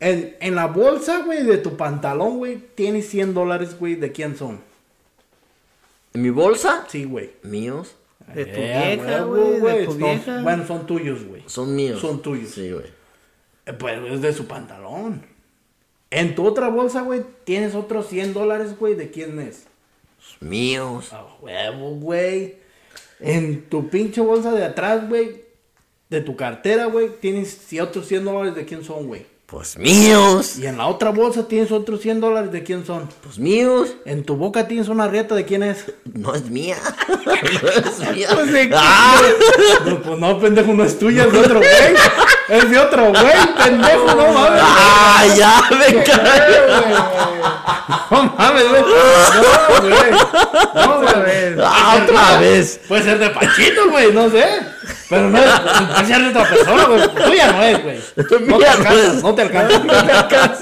[0.00, 4.36] En, en la bolsa, güey, de tu pantalón, güey, tienes 100 dólares, güey, ¿de quién
[4.38, 4.60] son?
[6.14, 6.86] ¿En mi bolsa?
[6.88, 7.32] Sí, güey.
[7.42, 7.96] Míos.
[8.34, 9.78] De tu Eh, vieja, huevo, güey.
[9.78, 10.42] De tu Son- vieja.
[10.42, 11.42] Bueno, son tuyos, güey.
[11.46, 12.00] Son míos.
[12.00, 12.50] Son tuyos.
[12.52, 12.86] Sí, güey.
[13.66, 15.22] Eh, Pues es de su pantalón.
[16.10, 19.66] En tu otra bolsa, güey, tienes otros 100 dólares, güey, ¿de quién es?
[20.40, 21.12] Míos.
[21.12, 22.56] A huevo, güey.
[23.18, 25.42] En tu pinche bolsa de atrás, güey,
[26.10, 29.26] de tu cartera, güey, tienes si otros 100 dólares, ¿de quién son, güey?
[29.54, 30.58] Pues míos.
[30.58, 33.08] Y en la otra bolsa tienes otros 100 dólares, ¿de quién son?
[33.22, 33.94] Pues míos.
[34.04, 35.92] En tu boca tienes una rieta, ¿de quién es?
[36.12, 36.76] No es mía.
[37.24, 38.28] no es mía.
[38.34, 38.68] Pues.
[38.74, 39.22] Ah,
[39.86, 41.70] No, pues no, pendejo, no es tuya, es de otro güey.
[42.48, 44.62] Es de otro güey, pendejo, no mames.
[44.64, 46.62] ah, ya me cae.
[48.10, 48.82] No mames, güey.
[48.82, 50.10] No, güey.
[50.10, 51.24] No, Otra güey.
[51.24, 51.58] vez.
[51.64, 52.80] Ah, otra vez.
[52.86, 54.60] Puede ser de Pachito, güey, no sé.
[55.08, 57.08] Pero no es, puede ser de otra persona, güey.
[57.14, 58.00] Tuya no es, güey.
[58.16, 59.22] No te Mía no alcanzas, es.
[59.22, 60.58] no te alcanzas.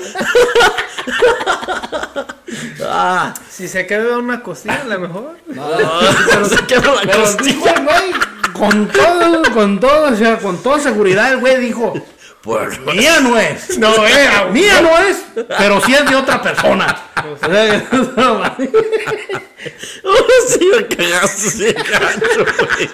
[2.85, 5.37] Ah, Si se queda una costilla, a lo mejor.
[5.47, 7.74] no, se quedó la costilla.
[7.80, 8.12] güey,
[8.53, 11.94] con todo, con todo, o sea, con toda seguridad, el güey dijo,
[12.42, 13.78] Pues, mía no es.
[13.78, 15.18] No era, mía no es,
[15.59, 17.11] pero sí es de otra persona.
[17.16, 17.88] O sea.
[18.16, 18.57] Ahora
[20.48, 22.90] sí me cagaste ese gancho, güey.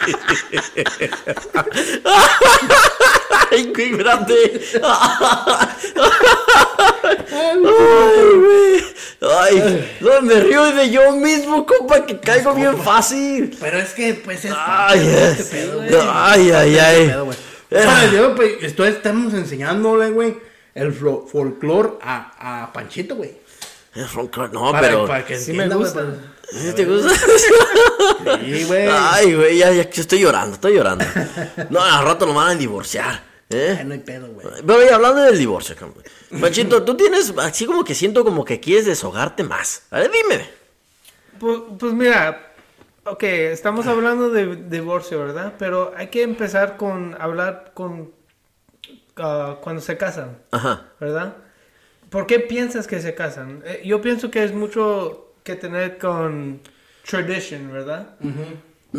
[3.51, 4.61] Ay, güey, espérate.
[7.33, 7.59] Ay,
[8.35, 8.85] güey.
[9.21, 13.57] Ay, no, me río de yo mismo, compa, que caigo bien fácil.
[13.61, 15.89] Pero es que, pues, es Ay, este pedo, güey.
[16.09, 17.07] ay, ay, ay.
[17.09, 17.39] Pedo, güey.
[17.71, 20.39] Bueno, yo, pues, estoy, estamos enseñándole, güey,
[20.75, 23.33] el folclore a, a Panchito, güey.
[23.95, 25.07] Es folclore, No, Para, pero.
[25.07, 26.05] para que Sí me entienda, gusta.
[26.05, 26.63] pues.
[26.63, 27.15] ¿Sí ¿Te gusta?
[28.45, 28.89] Sí, güey.
[28.91, 31.05] Ay, güey, ya, ya estoy llorando, estoy llorando.
[31.71, 33.23] No, al rato lo van a divorciar.
[33.51, 33.85] Ay, ¿eh?
[33.85, 34.47] no hay pedo, güey.
[34.67, 36.05] Pero oye, hablando del divorcio, cabrón.
[36.41, 39.85] Panchito, tú tienes, así como que siento como que quieres deshogarte más.
[39.91, 40.45] A ver, dime.
[41.39, 42.53] Pues, pues mira,
[43.05, 45.55] ok, estamos hablando de divorcio, ¿verdad?
[45.59, 48.13] Pero hay que empezar con hablar con
[49.17, 50.89] ah, cuando se casan, Ajá.
[51.01, 51.37] ¿verdad?
[52.11, 53.63] ¿Por qué piensas que se casan?
[53.65, 56.61] Eh, yo pienso que es mucho que tener con
[57.09, 58.17] tradition, ¿verdad?
[58.21, 58.33] La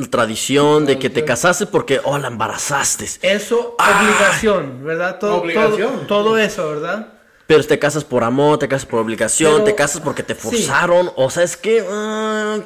[0.09, 3.05] tradición de que te casaste porque, oh, la embarazaste.
[3.21, 4.01] Eso, Ah.
[4.03, 5.17] obligación, ¿verdad?
[5.19, 6.07] Todo, Obligación.
[6.07, 7.13] Todo, todo eso, ¿verdad?
[7.47, 10.41] Pero te casas por amor, te casas por obligación, Pero- te casas porque te sí.
[10.41, 11.11] forzaron.
[11.15, 11.83] O sea, es que.
[11.89, 12.59] ah,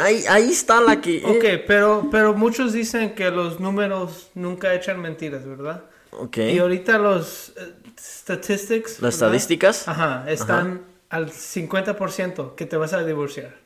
[0.00, 1.18] ahí, ahí está la que.
[1.18, 5.82] eh, Ok, pero, pero muchos dicen que los números nunca echan mentiras, ¿verdad?
[6.12, 6.38] ok.
[6.38, 8.92] Y ahorita los eh, statistics.
[8.92, 9.10] Las ¿verdad?
[9.12, 9.86] estadísticas.
[9.88, 13.56] Ajá, están al 50% que te vas a divorciar.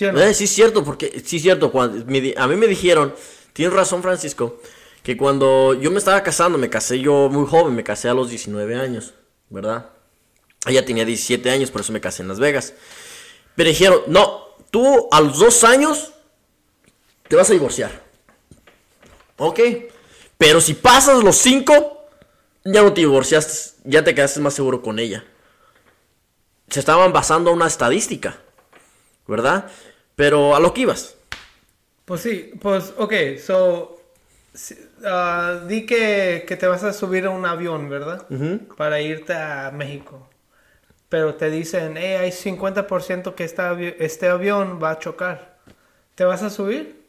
[0.00, 1.72] Eh, sí, es cierto, porque sí es cierto.
[1.72, 2.04] Cuando,
[2.36, 3.14] a mí me dijeron,
[3.52, 4.60] tienes razón, Francisco,
[5.02, 8.30] que cuando yo me estaba casando, me casé yo muy joven, me casé a los
[8.30, 9.14] 19 años,
[9.48, 9.90] ¿verdad?
[10.66, 12.74] Ella tenía 17 años, por eso me casé en Las Vegas.
[13.54, 16.12] Pero dijeron, no, tú a los dos años
[17.26, 18.02] te vas a divorciar.
[19.36, 19.60] Ok.
[20.36, 22.06] Pero si pasas los cinco,
[22.64, 25.24] ya no te divorciaste, ya te quedaste más seguro con ella.
[26.68, 28.38] Se estaban basando a una estadística.
[29.28, 29.66] ¿Verdad?
[30.16, 31.14] Pero a lo que ibas.
[32.04, 33.12] Pues sí, pues, ok,
[33.44, 34.00] so,
[35.04, 38.26] ah, di que, que te vas a subir a un avión, ¿verdad?
[38.76, 40.28] Para irte a México.
[41.08, 45.56] Pero te dicen, hey, hay 50% que esta avi- este avión va a chocar.
[46.14, 47.00] ¿Te vas a subir?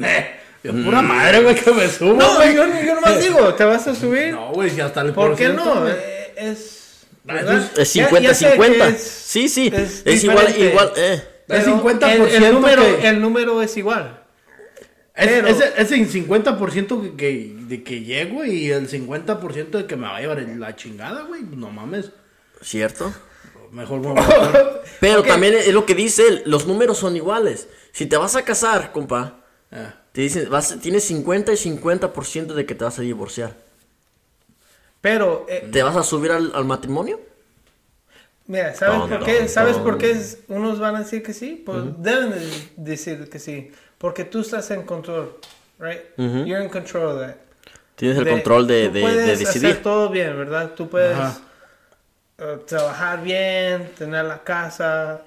[0.00, 2.54] Eh, es pura madre, güey, que me subo, No, güey.
[2.54, 4.32] yo, yo nomás digo, ¿te vas a subir?
[4.32, 5.86] No, güey, si hasta el ¿Por qué no?
[5.88, 7.06] Eh, Es...
[7.28, 7.70] Ah, ¿verdad?
[7.76, 8.88] Es Ya- ya sé que 50-50.
[8.88, 9.70] es- Sí, sí.
[9.74, 10.92] Es, es igual, igual.
[10.96, 11.22] Eh.
[11.48, 14.20] Es pero 50% el, el número, que- el número es igual.
[15.14, 20.06] Es, Pero- ese 50% que, que- de que llego y el 50% de que me
[20.08, 21.42] va a llevar la chingada, güey.
[21.42, 22.10] No mames.
[22.62, 23.12] ¿Cierto?
[23.70, 27.68] Mejor me voy a Pero también es lo que dice él, los números son iguales.
[27.92, 29.40] Si te vas a casar, compa,
[29.70, 33.54] Eh, te dicen, vas, tienes 50 y 50% de que te vas a divorciar.
[35.00, 37.20] Pero, eh, ¿Te vas a subir al, al matrimonio?
[38.46, 39.48] Mira, ¿sabes por qué?
[39.48, 41.62] ¿Sabes por qué es- unos van a decir que sí?
[41.64, 42.40] Pues deben de
[42.76, 43.70] decir que sí.
[43.98, 45.36] Porque tú estás en control,
[45.78, 46.00] right?
[46.16, 47.36] You're in control of that.
[47.96, 49.70] Tienes el De- control de, tú de- puedes de decidir.
[49.70, 50.72] hacer todo bien, ¿verdad?
[50.76, 51.16] Tú puedes
[52.38, 55.22] eh, trabajar bien, tener la casa,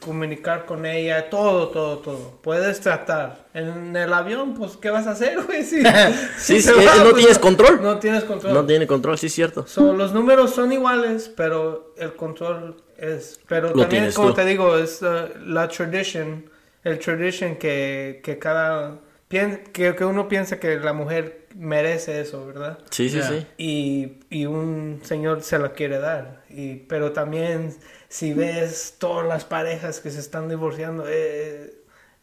[0.00, 2.38] comunicar con ella, todo, todo, todo.
[2.42, 3.46] Puedes tratar.
[3.54, 5.62] En el avión, pues, ¿qué vas a hacer, güey?
[5.64, 5.82] Si,
[6.38, 7.80] Sí, si sí, eh, va, no tienes control.
[7.82, 8.54] No tienes control.
[8.54, 9.66] No tiene control, sí es cierto.
[9.66, 13.40] So, los números son iguales, pero el control es...
[13.48, 14.34] Pero Lo también, como tú.
[14.36, 16.50] te digo, es uh, la tradition,
[16.84, 18.98] el tradition que, que cada...
[19.28, 22.78] pien- que, que uno piensa que la mujer merece eso, ¿verdad?
[22.90, 23.44] Sí, sí, sí.
[23.58, 26.44] Y, y un señor se la quiere dar.
[26.48, 27.74] Y, pero también
[28.10, 31.72] si ves todas las parejas que se están divorciando, eh,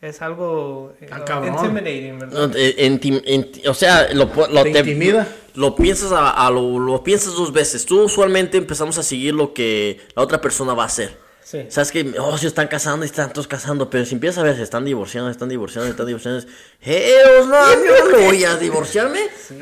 [0.01, 1.55] es algo eh, cabrón.
[1.55, 2.51] intimidating, ¿verdad?
[2.55, 5.27] Eh, intim- inti- o sea, lo, lo Te intimida.
[5.55, 7.83] Lo piensas a, a lo, lo piensas dos veces.
[7.85, 11.17] Tú usualmente empezamos a seguir lo que la otra persona va a hacer.
[11.49, 11.59] Sí.
[11.69, 14.57] Sabes que, oh, se están casando y están todos casando, pero si empiezas a ver,
[14.57, 16.47] se están divorciando, se están divorciando, se están divorciando, es,
[16.81, 17.13] "Eh,
[17.47, 19.19] no, yo no voy a divorciarme.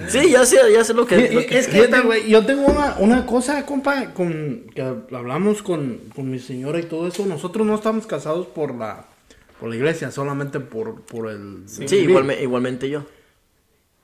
[0.08, 2.66] Sí, ya sé, ya sé lo que, lo que- Es que, Fíjate, güey, yo tengo
[2.66, 7.24] una, una cosa, compa, con que hablamos con, con mi señora y todo eso.
[7.28, 9.06] Nosotros no estamos casados por la,
[9.60, 11.66] por la iglesia, solamente por, por el...
[11.68, 13.04] Sí, igualme- igualmente yo.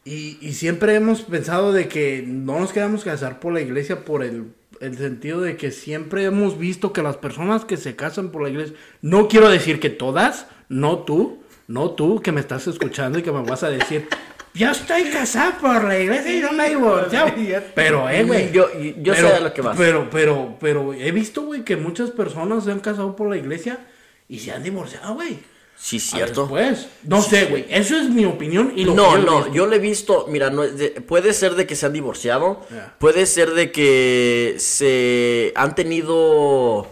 [0.05, 4.23] Y, y siempre hemos pensado de que no nos queremos casar por la iglesia por
[4.23, 4.45] el,
[4.81, 8.49] el sentido de que siempre hemos visto que las personas que se casan por la
[8.49, 13.21] iglesia, no quiero decir que todas, no tú, no tú que me estás escuchando y
[13.21, 14.07] que me vas a decir,
[14.53, 17.31] ya estoy casado por la iglesia y no me he divorciado.
[17.75, 18.51] Pero, eh, güey.
[18.51, 19.77] Yo- yo sé pero- a lo que vas.
[19.77, 23.79] Pero, pero, pero he visto, güey, que muchas personas se han casado por la iglesia
[24.27, 25.39] y se han divorciado, güey.
[25.83, 26.41] Sí, cierto.
[26.41, 26.87] Después.
[27.03, 27.65] No sé, güey.
[27.67, 30.77] Eso es mi opinión y lo No, no, yo le he visto, mira, no, es
[30.77, 32.61] de- puede ser de que se han divorciado,
[32.99, 36.87] puede ser de que se han tenido,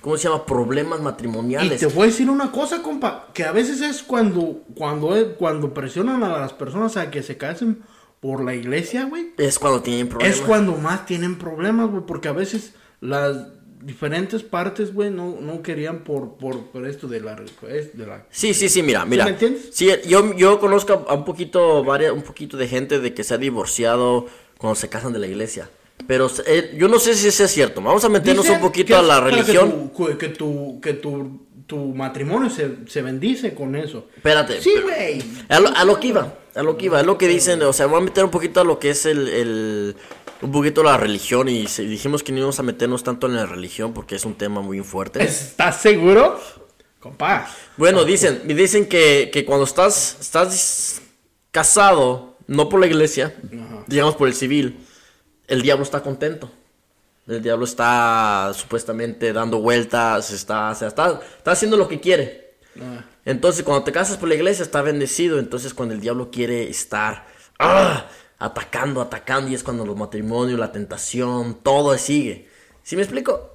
[0.00, 0.46] ¿cómo se llama?
[0.46, 1.80] Problemas Y matrimoniales.
[1.80, 5.74] te voy a decir una cosa, compa, que a veces es cuando, cuando, es- cuando
[5.74, 7.82] presionan a las personas a que se casen
[8.20, 9.32] por la iglesia, güey.
[9.38, 10.36] Es cuando tienen problemas.
[10.36, 13.36] Es cuando más tienen problemas, güey, porque a veces las
[13.82, 18.26] diferentes partes, güey, no, no querían por, por, por esto de la, de la...
[18.30, 19.24] Sí, sí, sí, mira, mira.
[19.24, 19.70] me entiendes?
[19.72, 23.34] Sí, yo, yo conozco a un poquito, varias, un poquito de gente de que se
[23.34, 24.26] ha divorciado
[24.58, 25.70] cuando se casan de la iglesia.
[26.06, 27.82] Pero eh, yo no sé si eso es cierto.
[27.82, 29.90] Vamos a meternos Dicen un poquito a la religión.
[29.94, 34.08] Que tu, que tu, que tu, tu matrimonio se, se bendice con eso.
[34.16, 34.60] Espérate.
[34.62, 35.22] Sí, güey.
[35.48, 37.72] A lo, a lo que iba, a lo que iba, es lo que dicen, o
[37.72, 39.96] sea, voy a meter un poquito a lo que es el, el-
[40.42, 43.92] un poquito la religión y dijimos que no íbamos a meternos tanto en la religión
[43.92, 45.22] porque es un tema muy fuerte.
[45.22, 46.40] ¿Estás seguro?
[46.98, 47.48] Compa.
[47.76, 51.02] Bueno, dicen, dicen que, que cuando estás, estás
[51.50, 53.34] casado, no por la iglesia,
[53.86, 54.86] digamos por el civil,
[55.46, 56.50] el diablo está contento.
[57.26, 62.56] El diablo está supuestamente dando vueltas, está, o sea, está, está haciendo lo que quiere.
[62.80, 63.04] Ah.
[63.24, 65.38] Entonces, cuando te casas por la iglesia, está bendecido.
[65.38, 67.26] Entonces, cuando el diablo quiere estar
[67.60, 68.06] ¡ah!
[68.40, 72.48] Atacando, atacando, y es cuando los matrimonios, la tentación, todo sigue.
[72.82, 73.52] ¿Sí me explico?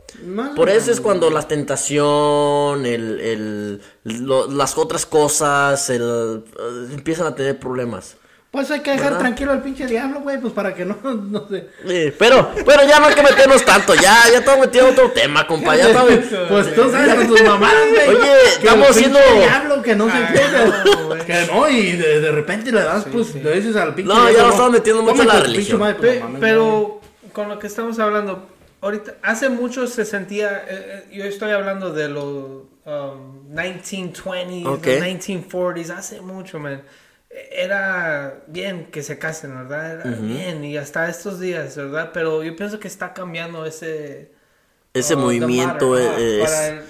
[0.55, 7.27] Por eso es cuando la tentación, el, el- lo- las otras cosas, el, eh, empiezan
[7.27, 8.15] a tener problemas.
[8.55, 9.19] Pues hay que dejar ¿Verdad?
[9.19, 11.67] tranquilo al pinche diablo, güey, pues para que no, no sé.
[11.89, 15.45] Eh, pero, pero ya no hay que meternos tanto, ya, ya estamos metiendo otro tema,
[15.45, 16.13] compa, ya estamos.
[16.49, 18.07] Pues tú sabes con tus mamadas, güey.
[18.15, 18.31] Oye,
[18.61, 21.25] Que estamos el haciendo- pinche diablo, que no no.
[21.25, 24.43] Que no, y de, de repente le das, pues, le dices al pinche No, ya
[24.43, 25.79] lo estamos metiendo mucho en la religión.
[25.79, 27.01] madre, pues, no mames, pero
[27.33, 28.47] con lo que estamos hablando,
[28.79, 32.23] ahorita, hace mucho se sentía, eh, eh, yo estoy hablando de los
[32.85, 34.85] um, 1920s, Ok.
[34.85, 36.81] los 1940s, hace mucho, man.
[37.51, 39.91] Era bien que se casen, ¿verdad?
[40.01, 42.11] Era bien, y hasta estos días, ¿verdad?
[42.13, 44.31] Pero yo pienso que está cambiando ese...
[44.93, 46.81] Ese the movimiento ah, es, el-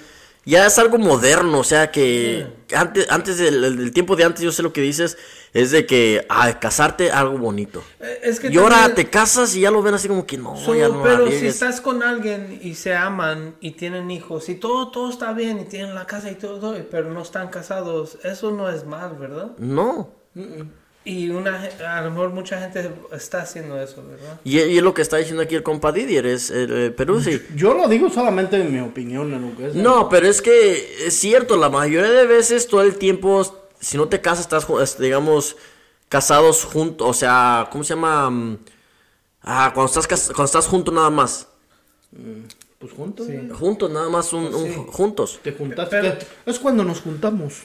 [0.44, 4.62] ya es algo moderno, o sea que antes, antes del, tiempo de antes, yo sé
[4.62, 5.18] lo que dices,
[5.52, 7.82] es de que, ay, casarte, algo bonito.
[7.98, 10.38] Eh, Es que y ahora también- te casas y ya lo ven así como que
[10.38, 11.54] no, So, ya no pero si riegues".
[11.54, 15.64] estás con alguien y se aman y tienen hijos y todo, todo está bien y
[15.64, 19.50] tienen la casa y todo, pero no están casados, eso no es mal, ¿verdad?
[19.58, 20.14] No.
[21.04, 24.40] Y una, a lo mejor mucha gente está haciendo eso, ¿verdad?
[24.42, 27.20] Y, y es lo que está diciendo aquí el compa Didier, es el, eh, Perú,
[27.22, 27.40] sí.
[27.54, 29.74] Yo lo digo solamente en mi opinión, en lo que es.
[29.76, 34.08] No, pero es que es cierto, la mayoría de veces todo el tiempo, si no
[34.08, 35.56] te casas, estás, este, digamos,
[36.08, 38.28] casados juntos, o sea, ¿cómo se llama?
[38.30, 38.58] Mm,
[39.48, 41.46] Ah, cuando estás, cas- cuando estás juntos nada más.
[42.80, 43.28] Pues juntos.
[43.28, 43.48] Sí.
[43.52, 44.74] Juntos, nada más, un, sí.
[44.88, 45.38] juntos.
[45.40, 46.00] Te juntaste.
[46.00, 46.16] Pero-
[46.46, 47.60] es cuando nos juntamos.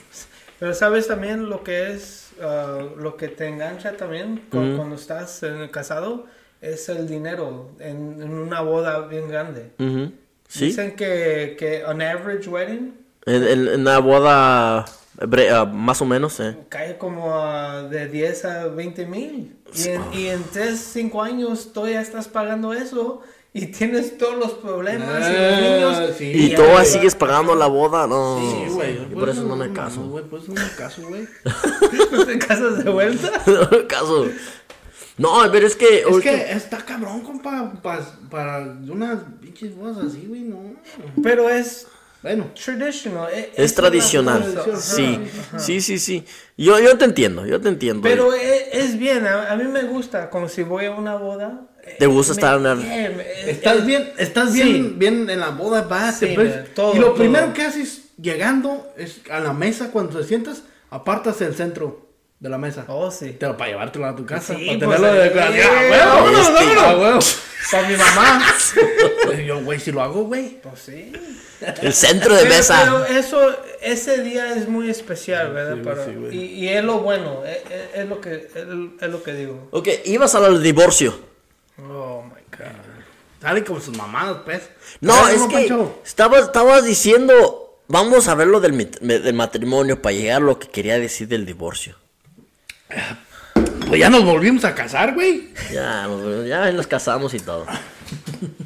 [0.60, 5.42] Pero sabes también lo que es, ah, lo que te engancha también cu- cuando estás
[5.42, 6.26] en el casado,
[6.60, 9.70] es el dinero en, en una boda bien grande.
[9.78, 10.12] Ujú.
[10.48, 10.66] Sí.
[10.66, 12.94] Dicen que, que an average wedding
[13.26, 14.84] En, en- en una boda,
[15.16, 16.56] bre- ah, más o menos, eh.
[16.68, 19.56] cae como a de 10 a 20 mil.
[19.74, 23.22] Y en, y en 3, 5 años todavía estás pagando eso
[23.54, 25.60] y tienes todos los problemas y los Ah,
[26.00, 26.14] niños.
[26.16, 26.24] sí.
[26.34, 26.86] Y ya, todavía güey.
[26.90, 28.38] sigues pagando la boda, no.
[28.40, 29.02] Sí, güey.
[29.02, 30.00] Y por eso no me caso.
[30.02, 31.26] Güey, no me caso, güey.
[32.26, 33.30] ¿Te casas de vuelta?
[33.46, 34.26] no me caso.
[35.18, 35.98] No, pero es que...
[36.00, 37.72] Es ahorita- que está cabrón, compa.
[37.82, 38.00] pa-
[38.30, 40.74] para unas pinches bodas así, güey, no.
[41.22, 41.86] Pero es
[42.22, 42.46] Bueno.
[42.54, 43.28] traditional.
[43.32, 44.54] e- Es la tradicional.
[44.80, 45.20] Sí,
[45.58, 46.24] sí, sí, sí.
[46.56, 48.00] Yo, yo te entiendo, yo te entiendo.
[48.02, 51.60] Pero e- es, bien, a, a mí me gusta, como si voy a una boda.
[51.98, 54.62] ¿Te gusta estar en yeah, me- Estás eh, bien, estás sí.
[54.62, 57.14] bien, bien en la boda, vas, Sí, man, todo, y lo todo.
[57.16, 62.08] primero que haces llegando es a la mesa cuando te sientas, apartas el centro
[62.38, 62.84] de la mesa.
[62.88, 63.30] Oh, sí.
[63.32, 65.56] Te- para llevártelo a tu casa, Sí, para pues, tenerlo de eh, decoración.
[65.66, 66.82] eh, ¡Ah, huevo, vámonos, este- vámonos!
[66.84, 67.18] ¡Ah, huevo!
[67.70, 68.42] Para mi mamá.
[69.46, 70.60] Yo, güey, si lo hago, güey.
[70.60, 71.12] Pues sí.
[71.80, 72.80] El centro de Pero, mesa.
[72.82, 75.76] pero eso, ese día es muy especial, ¿verdad?
[75.76, 76.36] sí, Para- sí, güey.
[76.36, 77.58] y, y es lo bueno, es,
[77.94, 78.56] es- lo que, es,
[79.00, 79.68] es lo que digo.
[79.70, 81.31] Ok, ibas al divorcio.
[81.78, 82.68] Oh my god.
[83.40, 84.62] Sale como sus mamadas, pues.
[85.00, 86.00] No, ¿Sabes, es que Pancho?
[86.04, 90.68] estabas, estabas diciendo, vamos a ver lo del, del matrimonio para llegar a lo que
[90.68, 91.96] quería decir del divorcio.
[93.88, 95.52] Pues ya nos volvimos a casar, güey.
[95.72, 97.66] Ya, nos, ya nos casamos y todo.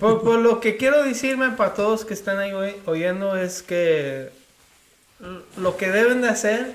[0.01, 4.31] Por, por lo que quiero decirme para todos que están ahí oy- oyendo es que
[5.57, 6.75] lo que deben de hacer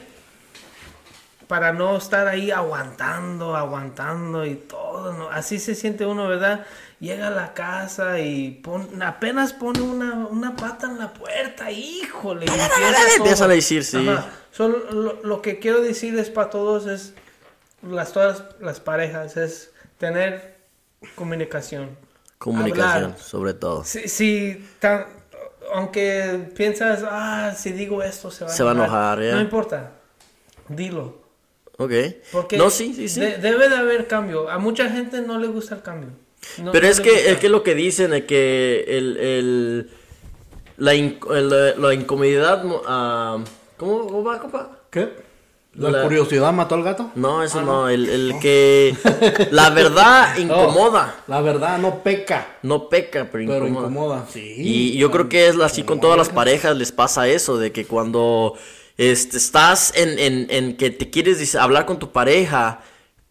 [1.51, 5.29] para no estar ahí aguantando, aguantando y todo, ¿no?
[5.29, 6.65] así se siente uno, ¿verdad?
[7.01, 12.45] Llega a la casa y pon- apenas pone una, una pata en la puerta, híjole.
[12.45, 14.07] y empieza a decir, sí.
[14.57, 17.15] Lo, lo que quiero decirles para todos es,
[17.81, 20.55] las, todas las parejas, es tener
[21.15, 21.97] comunicación.
[22.37, 23.19] Comunicación, Hablar.
[23.19, 23.83] sobre todo.
[23.83, 25.05] Si, si tan-
[25.73, 29.33] aunque piensas, ah, si digo esto se va a Se va a enojar, ya.
[29.35, 29.91] No importa,
[30.69, 31.19] dilo.
[31.83, 31.91] Ok.
[32.31, 33.19] Porque no, sí, sí, sí.
[33.19, 34.49] de- debe de haber cambio.
[34.49, 36.09] A mucha gente no le gusta el cambio.
[36.61, 39.89] No- Pero no es que, es que lo que dicen es que el, el,
[40.77, 43.37] la, inc- el- la incomodidad, mo- ah,
[43.77, 44.79] ¿cómo, cómo va, compa?
[44.89, 45.31] ¿Qué?
[45.75, 47.11] ¿La, La- curiosidad mató al gato?
[47.15, 48.93] No, eso no, el, el que
[49.51, 53.87] la verdad incomoda, La verdad, no peca, no peca, pero pero incomoda.
[53.87, 54.25] incomoda.
[54.29, 54.55] Sí.
[54.57, 57.85] Y yo creo que es así con todas las parejas les pasa eso, de que
[57.85, 58.55] cuando
[59.09, 62.81] este, estás en, en, en que te quieres hablar con tu pareja,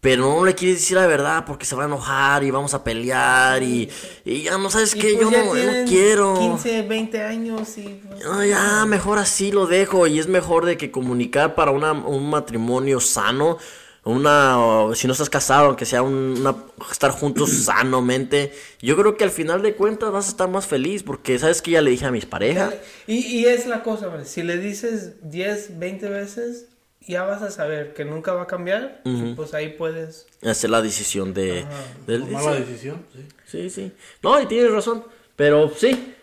[0.01, 2.83] pero no le quieres decir la verdad porque se va a enojar y vamos a
[2.83, 3.87] pelear y,
[4.25, 6.37] y ya no sabes qué, pues yo no, quiero.
[6.39, 7.83] 15, 20 años y...
[7.83, 10.07] pues, No, ya, mejor así lo dejo.
[10.07, 13.57] Y es mejor de que comunicar para una- un matrimonio sano.
[14.03, 14.57] Una,
[14.95, 16.55] si no estás casado, aunque sea un- una,
[16.91, 18.51] estar juntos sanamente.
[18.81, 21.03] Yo creo que al final de cuentas vas a estar más feliz.
[21.03, 22.73] Porque, ¿sabes que Ya le dije a mis parejas.
[23.07, 26.65] Y, y es la cosa, si le dices 10, 20 veces,
[27.07, 29.01] ya vas a saber que nunca va a cambiar,
[29.35, 30.27] pues ahí puedes...
[30.43, 31.65] Hacer la decisión de...
[32.07, 33.25] del- Tomar la decisión, sí.
[33.45, 33.91] sí, sí.
[34.23, 35.03] No, y tienes razón.
[35.35, 36.13] Pero sí,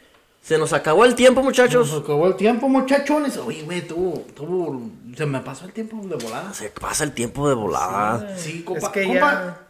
[0.48, 1.92] se nos acabó el tiempo, muchachos.
[1.92, 3.36] Nos acabó el tiempo, muchachones.
[3.36, 6.54] Oye, güey, tú, tú, se me pasó el tiempo de volada.
[6.54, 8.34] Se pasa el tiempo de volada.
[8.38, 8.86] Sí, compa.
[8.86, 9.60] es que compa, ya...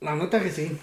[0.00, 0.78] La neta que sí.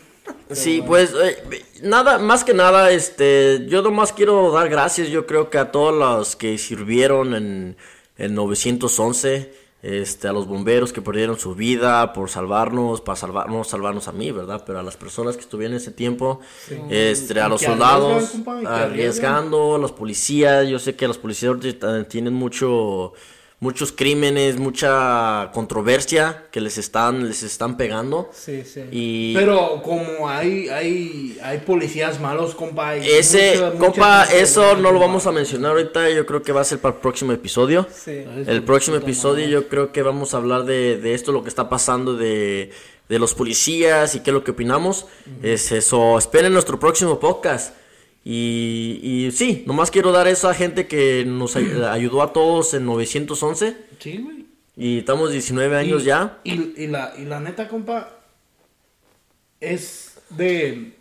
[0.51, 5.49] Sí, pues eh, nada, más que nada, este, yo nomás quiero dar gracias, yo creo
[5.49, 7.78] que a todos los que sirvieron en,
[8.16, 9.51] en 911,
[9.82, 14.32] este, a los bomberos que perdieron su vida por salvarnos, para salvarnos, salvarnos a mí,
[14.32, 14.63] ¿verdad?
[14.65, 16.41] Pero a las personas que estuvieron en ese tiempo,
[16.89, 22.07] este, a los soldados, arriesgan, arriesgando, a los policías, yo sé que los policías ahorita
[22.07, 23.13] tienen mucho
[23.62, 28.30] muchos crímenes, mucha controversia que les están, les están pegando.
[28.34, 28.84] Sí, sí.
[28.91, 32.95] Y Pero como hay, hay, hay policías malos, compa.
[32.95, 36.62] ese, mucha- mucha compa, eso no lo vamos a mencionar ahorita, yo creo que va
[36.62, 37.86] a ser para el próximo episodio.
[37.93, 38.24] Sí.
[38.47, 41.68] El próximo episodio yo creo que vamos a hablar de, de esto, lo que está
[41.70, 42.72] pasando de,
[43.10, 45.05] de los policías y qué es lo que opinamos.
[45.43, 47.74] Es eso, esperen nuestro próximo podcast.
[48.32, 52.75] Y, y sí, nomás quiero dar eso a gente que nos ay- ayudó a todos
[52.75, 54.45] en 911 Sí, güey.
[54.77, 56.38] y estamos 19 años Y- ya.
[56.43, 58.11] Y, y la, y la neta, compa,
[59.59, 60.93] es de,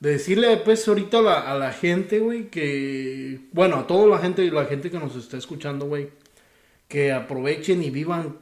[0.00, 4.18] de decirle, pues, ahorita a la, a la gente, güey, que, bueno, a toda la
[4.18, 6.10] gente y la gente que nos está escuchando, güey,
[6.86, 8.36] que aprovechen y vivan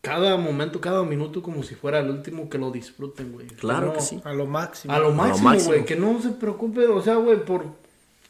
[0.00, 3.46] cada momento, cada minuto como si fuera el último, que lo disfruten, güey.
[3.48, 4.20] Claro no- que sí.
[4.24, 4.94] A lo máximo.
[4.94, 7.64] A lo máximo, güey, que no se preocupe, o sea, güey, por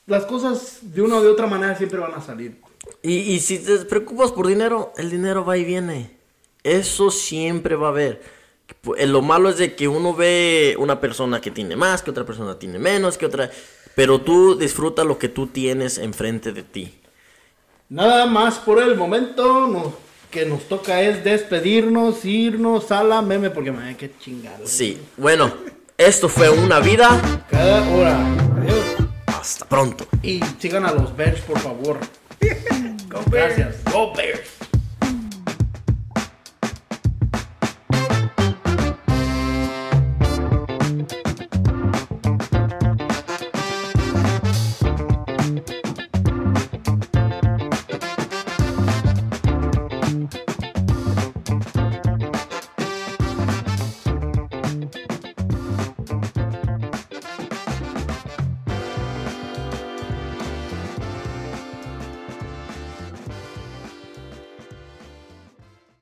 [0.07, 2.61] las cosas de una o de otra manera siempre van a salir.
[3.03, 6.17] Y, y si te preocupas por dinero, el dinero va y viene.
[6.65, 8.23] Eso siempre va a haber.
[8.97, 12.25] Eh, Lo malo es de que uno ve una persona que tiene más, que otra
[12.25, 13.51] persona tiene menos, que otra...
[13.95, 16.95] Pero tú disfruta lo que tú tienes enfrente de ti.
[17.89, 19.95] Nada más por el momento, nos,
[20.31, 24.67] que nos toca es despedirnos, irnos a la meme, porque me qué chingado.
[24.67, 25.53] Sí, bueno,
[25.99, 27.45] esto fue una vida.
[27.51, 28.19] Cada hora.
[28.59, 28.85] Adiós.
[29.27, 30.07] Hasta pronto.
[30.23, 31.99] Y sigan a los Bears, por favor.
[33.31, 33.77] Gracias.
[33.93, 34.60] Go Bears.